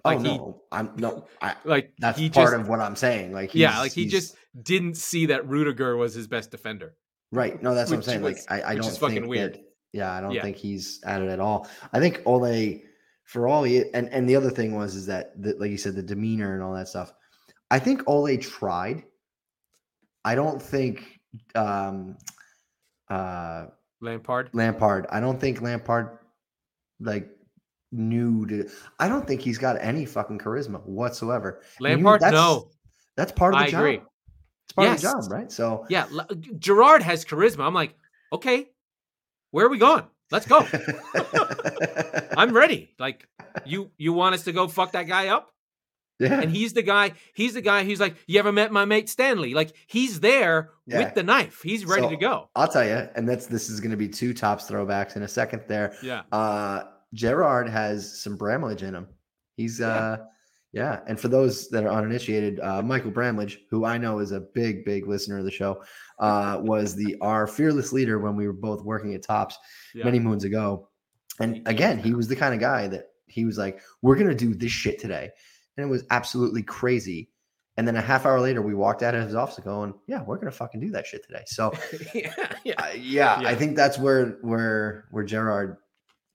[0.05, 1.25] Oh, like oh he- no, I'm no.
[1.41, 3.31] I, Like that's he part just, of what I'm saying.
[3.33, 6.95] Like, yeah, like he just didn't see that Rudiger was his best defender.
[7.31, 7.61] right.
[7.61, 8.21] No, that's what I'm saying.
[8.21, 9.53] was- like, I, I which don't is fucking think weird.
[9.55, 9.63] that.
[9.93, 10.41] Yeah, I don't Yeah.
[10.41, 11.67] think he's at it at all.
[11.93, 12.81] I think Ole,
[13.23, 15.95] for all he and and the other thing was is that the, like you said,
[15.95, 17.13] the demeanor and all that stuff.
[17.71, 19.03] I think Ole tried.
[20.25, 21.19] I don't think
[21.55, 22.17] um
[23.09, 23.65] uh
[24.01, 24.49] Lampard.
[24.53, 25.05] Lampard.
[25.09, 26.17] I don't think Lampard
[26.99, 27.29] like
[27.91, 28.69] knew to.
[28.99, 31.61] I don't think he's got any fucking charisma whatsoever.
[31.79, 32.69] And you- Lampard, that's- no.
[33.15, 33.79] That's part of the I job.
[33.81, 34.01] agree.
[34.65, 35.03] It's part Yes.
[35.03, 35.51] of the job, right?
[35.51, 36.07] So Yeah,
[36.57, 37.63] Gerrard has charisma.
[37.65, 37.95] I'm like,
[38.31, 38.71] okay,
[39.51, 40.03] where are we going?
[40.31, 40.65] Let's go.
[42.37, 42.89] I'm ready.
[42.99, 43.27] Like,
[43.65, 45.49] you you want us to go fuck that guy up?
[46.19, 46.39] yeah.
[46.41, 47.13] And he's the guy.
[47.33, 49.53] He's the guy who's like, you ever met my mate Stanley?
[49.53, 50.99] Like, he's there Yeah.
[50.99, 51.61] with the knife.
[51.63, 52.49] He's ready So- to go.
[52.55, 55.27] I'll tell you, and that's this is going to be two tops throwbacks in a
[55.27, 55.63] second.
[55.67, 56.21] There, Yeah.
[56.31, 59.07] uh, Gerrard has some Bramlage in him.
[59.57, 59.87] He's Yeah.
[59.87, 60.17] uh,
[60.73, 60.99] yeah.
[61.07, 64.83] And for those that are uninitiated, uh, Michael Bramlage, who I know is a big,
[64.83, 65.81] big listener of the show,
[66.19, 69.57] uh, was the our fearless leader when we were both working at Tops
[69.93, 70.03] Yeah.
[70.05, 70.89] many moons ago.
[71.39, 74.53] And again, he was the kind of guy that he was like, "We're gonna do
[74.53, 75.29] this shit today,"
[75.77, 77.29] and it was absolutely crazy.
[77.75, 80.37] And then a half hour later, we walked out of his office going, "Yeah, we're
[80.37, 81.71] gonna fucking do that shit today." So,
[82.13, 82.33] yeah.
[82.63, 82.73] Yeah.
[82.77, 83.47] uh, yeah, Yeah.
[83.49, 85.77] I think that's where where where Gerrard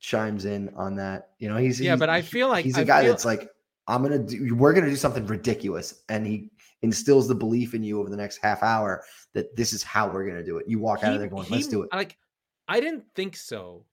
[0.01, 1.31] chimes in on that.
[1.39, 3.25] You know, he's Yeah, he's- but I feel like he's a I guy feel- that's
[3.25, 3.49] like,
[3.89, 6.51] "I'm gonna do, we're gonna do something ridiculous," and he
[6.83, 10.27] instills the belief in you over the next half hour that this is how we're
[10.27, 10.69] gonna do it.
[10.69, 12.17] You walk out of there going, he- "Let's do it." Like,
[12.69, 13.85] I didn't think so,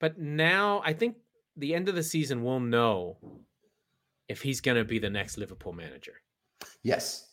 [0.00, 1.16] but now I think
[1.56, 3.18] the end of the season we'll know
[4.28, 6.14] if he's going to be the next Liverpool manager.
[6.82, 7.30] Yes.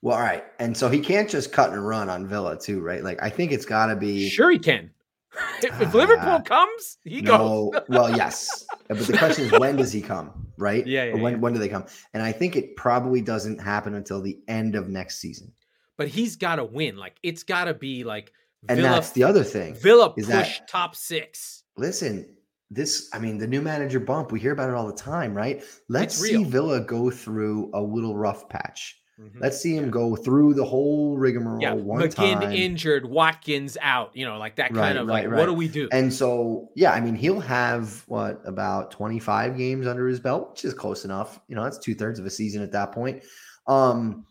[0.00, 3.04] Well, all right, and so he can't just cut and run on Villa too, right?
[3.04, 4.90] Like I think it's got to be Sure, he can.
[5.62, 7.72] if, if Ah, Liverpool comes, he goes.
[7.88, 10.86] well, yes, but the question is when does he come, right?
[10.86, 11.38] Yeah, yeah, when yeah.
[11.38, 11.86] when do they come?
[12.14, 15.52] And I think it probably doesn't happen until the end of next season.
[15.96, 16.96] But he's got to win.
[16.96, 18.32] Like it's got to be like
[18.68, 18.90] And Villa.
[18.90, 19.74] that's the other thing.
[19.74, 21.64] Villa is push that- top six.
[21.76, 22.36] Listen,
[22.70, 24.32] this I mean the new manager bump.
[24.32, 25.62] We hear about it all the time, right?
[25.88, 26.44] Let's see.
[26.44, 28.98] Villa go through a little rough patch.
[29.22, 29.40] Mhm.
[29.40, 32.52] Let's see him go through the whole rigmarole Yeah, one McGinn time.
[32.52, 34.10] injured, Watkins out.
[34.16, 35.38] You know, like that Right, kind of right, like, right.
[35.38, 35.88] what do we do?
[35.92, 40.64] And so, yeah, I mean, he'll have what about 25 games under his belt, which
[40.64, 41.40] is close enough.
[41.46, 43.22] You know, that's two thirds of a season at that point.
[43.68, 44.26] Um,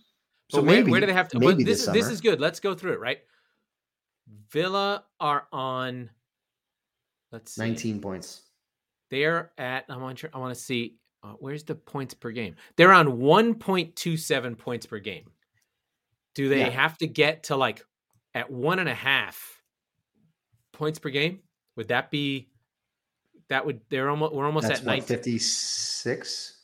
[0.49, 1.39] so where, maybe where do they have to?
[1.39, 2.41] maybe But this, this this is good.
[2.41, 2.99] Let's go through it.
[2.99, 3.19] Right.
[4.51, 6.09] Villa are on.
[7.31, 7.61] Let's see.
[7.61, 8.41] 19 points.
[9.09, 9.85] They're at.
[9.89, 10.23] I want.
[10.33, 10.97] I want to see.
[11.23, 12.55] Uh, where's the points per game?
[12.77, 15.29] They're on 1.27 points per game.
[16.33, 16.69] Do they Yeah.
[16.69, 17.85] have to get to like
[18.33, 19.61] at one and a half
[20.73, 21.41] points per game?
[21.75, 22.49] Would that be?
[23.49, 23.81] That would.
[23.89, 24.33] They're almost.
[24.33, 25.07] We're almost That's at what, 19.
[25.17, 26.57] 56?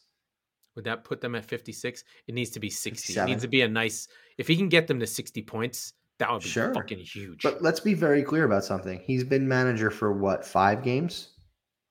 [0.75, 2.03] Would that put them at 56?
[2.27, 3.19] It needs to be 60.
[3.19, 4.07] It needs to be a nice.
[4.37, 6.73] If he can get them to 60 points, that would be Sure.
[6.73, 7.41] fucking huge.
[7.43, 8.99] But let's be very clear about something.
[9.05, 11.31] He's been manager for what, five games?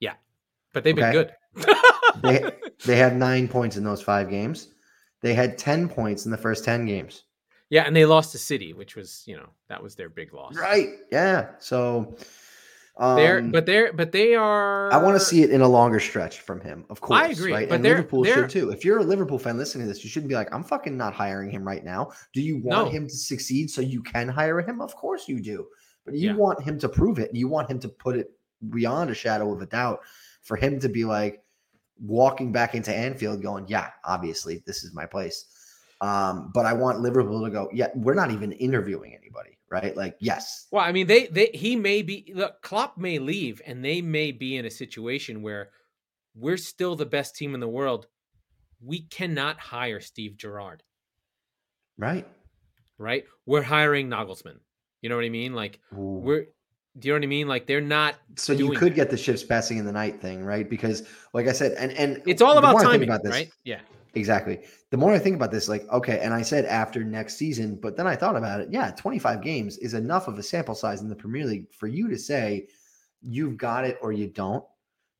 [0.01, 0.15] Yeah.
[0.73, 1.33] But they've been good.
[2.23, 2.51] They
[2.85, 4.69] they had nine points in those five games.
[5.23, 7.25] They had 10 points in the first 10 games.
[7.71, 10.55] yeah, and they lost to City, which was you know that was their big loss.
[10.57, 10.91] Right.
[11.11, 11.51] Yeah.
[11.59, 12.17] So
[12.99, 14.93] um, They're but they're but they are.
[14.93, 17.21] I want to see it in a longer stretch from him, of course.
[17.21, 17.69] I agree, Right?
[17.69, 18.71] but and they're- Liverpool they're- should too.
[18.71, 21.13] If you're a Liverpool fan listening to this, you shouldn't be like, I'm fucking not
[21.15, 22.13] hiring him right now.
[22.33, 22.91] Do you want No.
[22.93, 24.81] him to succeed so you can hire him?
[24.81, 25.67] Of course you do.
[26.05, 26.37] But you Yeah.
[26.37, 27.29] want him to prove it.
[27.31, 28.31] and You want him to put it
[28.71, 30.01] beyond a shadow of a doubt
[30.43, 31.43] for him to be like
[32.01, 35.47] walking back into Anfield going, Yeah, obviously, this is my place.
[36.01, 39.97] Um, but I want Liverpool to go, Yeah, we're not even interviewing anybody, right?
[39.97, 43.85] Like, yes, Well, I mean, they they he may be look, Klopp may leave, and
[43.85, 45.71] they may be in a situation where
[46.35, 48.07] we're still the best team in the world.
[48.85, 50.83] We cannot hire Steve Gerrard,
[51.97, 52.27] right?
[52.99, 53.25] right?
[53.47, 54.59] We're hiring Nagelsmann.
[55.01, 55.55] You know what I mean?
[55.55, 56.21] Like Ooh.
[56.23, 56.47] we're.
[56.99, 57.49] Do you know what I mean?
[57.49, 58.17] Like they're not.
[58.37, 58.97] so you could that.
[58.97, 60.69] get the ships passing in the night thing, right?
[60.69, 63.51] Because, like I said, and and It's all about timing, about this, right?
[63.65, 63.81] Yeah.
[64.15, 64.61] Exactly.
[64.91, 67.99] The more I think about this, like, okay, and I said after next season, but
[67.99, 68.69] then I thought about it.
[68.71, 72.09] Yeah, 25 games is enough of a sample size in the Premier League for you
[72.09, 72.69] to say
[73.21, 74.65] you've got it or you don't,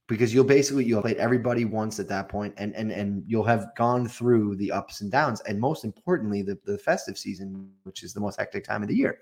[0.09, 3.69] because you'll basically you'll played everybody once at that point, and and and you'll have
[3.77, 8.15] gone through the ups and downs, and most importantly, the the festive season, which is
[8.15, 9.19] the most hectic time of the year.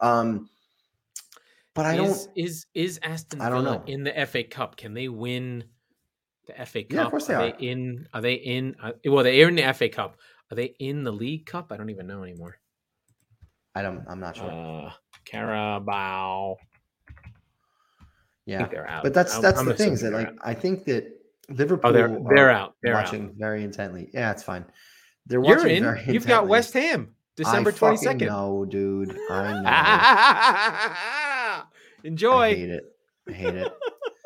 [0.00, 0.48] Um,
[1.74, 2.10] but I don't.
[2.10, 3.84] is is is Aston I don't Villa know.
[3.86, 4.76] in the FA Cup?
[4.76, 5.64] Can they win
[6.46, 6.92] the FA Cup?
[6.92, 7.50] Yeah, of course they are.
[7.52, 8.06] they in?
[8.12, 8.74] Are they in?
[8.82, 10.16] Uh, well, they are in the FA Cup.
[10.50, 11.70] Are they in the League Cup?
[11.72, 12.56] I don't even know anymore.
[13.74, 14.04] I don't.
[14.08, 14.50] I'm not sure.
[14.50, 14.92] Uh,
[15.24, 16.56] Carabao.
[18.46, 19.02] Yeah, they're out.
[19.02, 20.34] but that's I'm- that's I'm the thing is that like out.
[20.42, 21.04] I think that
[21.50, 21.90] Liverpool.
[21.90, 22.74] oh, they're they're out.
[22.82, 23.32] They're watching out.
[23.36, 24.08] very intently.
[24.14, 24.64] Yeah, it's fine.
[25.26, 25.82] They're You're watching in.
[25.82, 26.48] very You've got.
[26.48, 28.26] West Ham, December twenty second.
[28.26, 28.28] twenty fucking second.
[28.28, 29.18] know, dude.
[29.30, 30.96] I know.
[32.04, 32.42] Enjoy.
[32.42, 32.84] I hate it.
[33.28, 33.72] I hate it.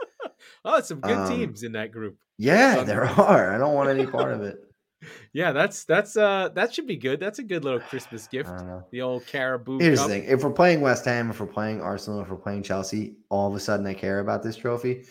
[0.65, 2.19] oh, some good Um, teams in that group.
[2.39, 3.55] Yeah, there are.
[3.55, 4.59] I don't want any part of it.
[5.33, 7.19] Yeah, that's that's uh that should be good.
[7.19, 8.49] That's a good little Christmas gift.
[8.49, 8.87] I don't know.
[8.93, 9.81] The old Caribou.
[9.81, 10.07] Here's Cup.
[10.09, 13.17] the thing: if we're playing West Ham, if we're playing Arsenal, if we're playing Chelsea,
[13.29, 15.03] all of a sudden I care about this trophy.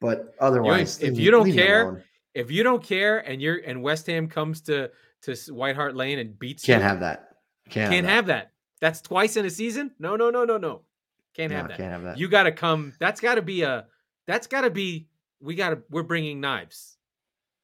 [0.00, 2.02] But otherwise, if leave- you don't care.
[2.34, 4.90] If you don't care and you're and West Ham comes to
[5.24, 7.28] to White Hart Lane and beats you can't you, have that.
[7.68, 8.52] Can't, can't have have that.
[8.80, 9.90] That's twice in a season.
[9.98, 10.80] No, no, no, no, no.
[11.36, 11.56] Can't that.
[11.56, 11.76] have that.
[11.76, 12.18] Can't have that.
[12.18, 12.94] You got to come.
[12.98, 13.86] That's got to be a.
[14.26, 15.06] That's got to be.
[15.40, 15.82] We got to.
[15.90, 16.96] We're bringing knives.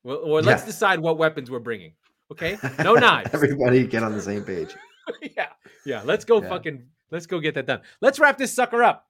[0.04, 1.94] Well, or let's decide what weapons we're bringing.
[2.30, 3.30] Okay, no knives.
[3.32, 4.74] Everybody get on the same page.
[5.36, 5.48] yeah,
[5.86, 6.02] yeah.
[6.04, 6.42] Let's go.
[6.42, 6.48] Yeah.
[6.50, 6.82] Fucking.
[7.10, 7.80] Let's go get that done.
[8.00, 9.06] Let's wrap this sucker up.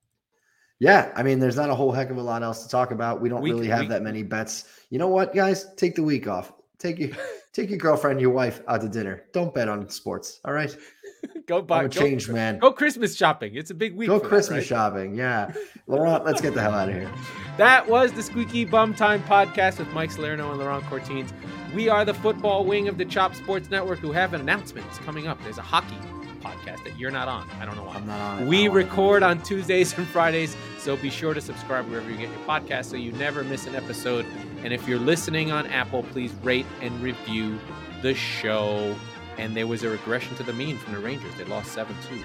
[0.80, 3.20] Yeah, I mean, there's not a whole heck of a lot else to talk about.
[3.20, 4.64] We don't We really have we- that many bets.
[4.90, 5.72] You know what, guys?
[5.76, 6.52] Take the week off.
[6.78, 7.10] Take your
[7.52, 9.24] take your girlfriend, your wife out to dinner.
[9.32, 10.40] Don't bet on sports.
[10.44, 10.76] All right,
[11.46, 11.80] go buy.
[11.80, 12.58] I'm a Go, changed man.
[12.58, 13.54] go Christmas shopping.
[13.54, 14.08] It's a big week.
[14.08, 14.66] Go for that, Christmas right?
[14.66, 15.14] shopping.
[15.14, 15.52] Yeah,
[15.86, 17.10] Laurent, let's get the hell out of here.
[17.58, 21.32] That was the Squeaky Bum Time podcast with Mike Salerno and Laurent Cortines.
[21.74, 25.26] We are the football wing of the Chop Sports Network who have an announcements coming
[25.26, 25.38] up.
[25.42, 25.98] There's a hockey
[26.40, 27.46] podcast that you're not on.
[27.60, 27.96] I don't know why.
[27.96, 32.10] I'm not on We record on Tuesdays and Fridays, so be sure to subscribe wherever
[32.10, 34.24] you get your podcast so you never miss an episode.
[34.64, 37.58] And if you're listening on Apple, please rate and review
[38.00, 38.96] the show.
[39.38, 41.34] And there was a regression to the mean from the Rangers.
[41.36, 42.24] They lost 7 2.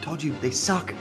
[0.00, 0.94] Told you they suck.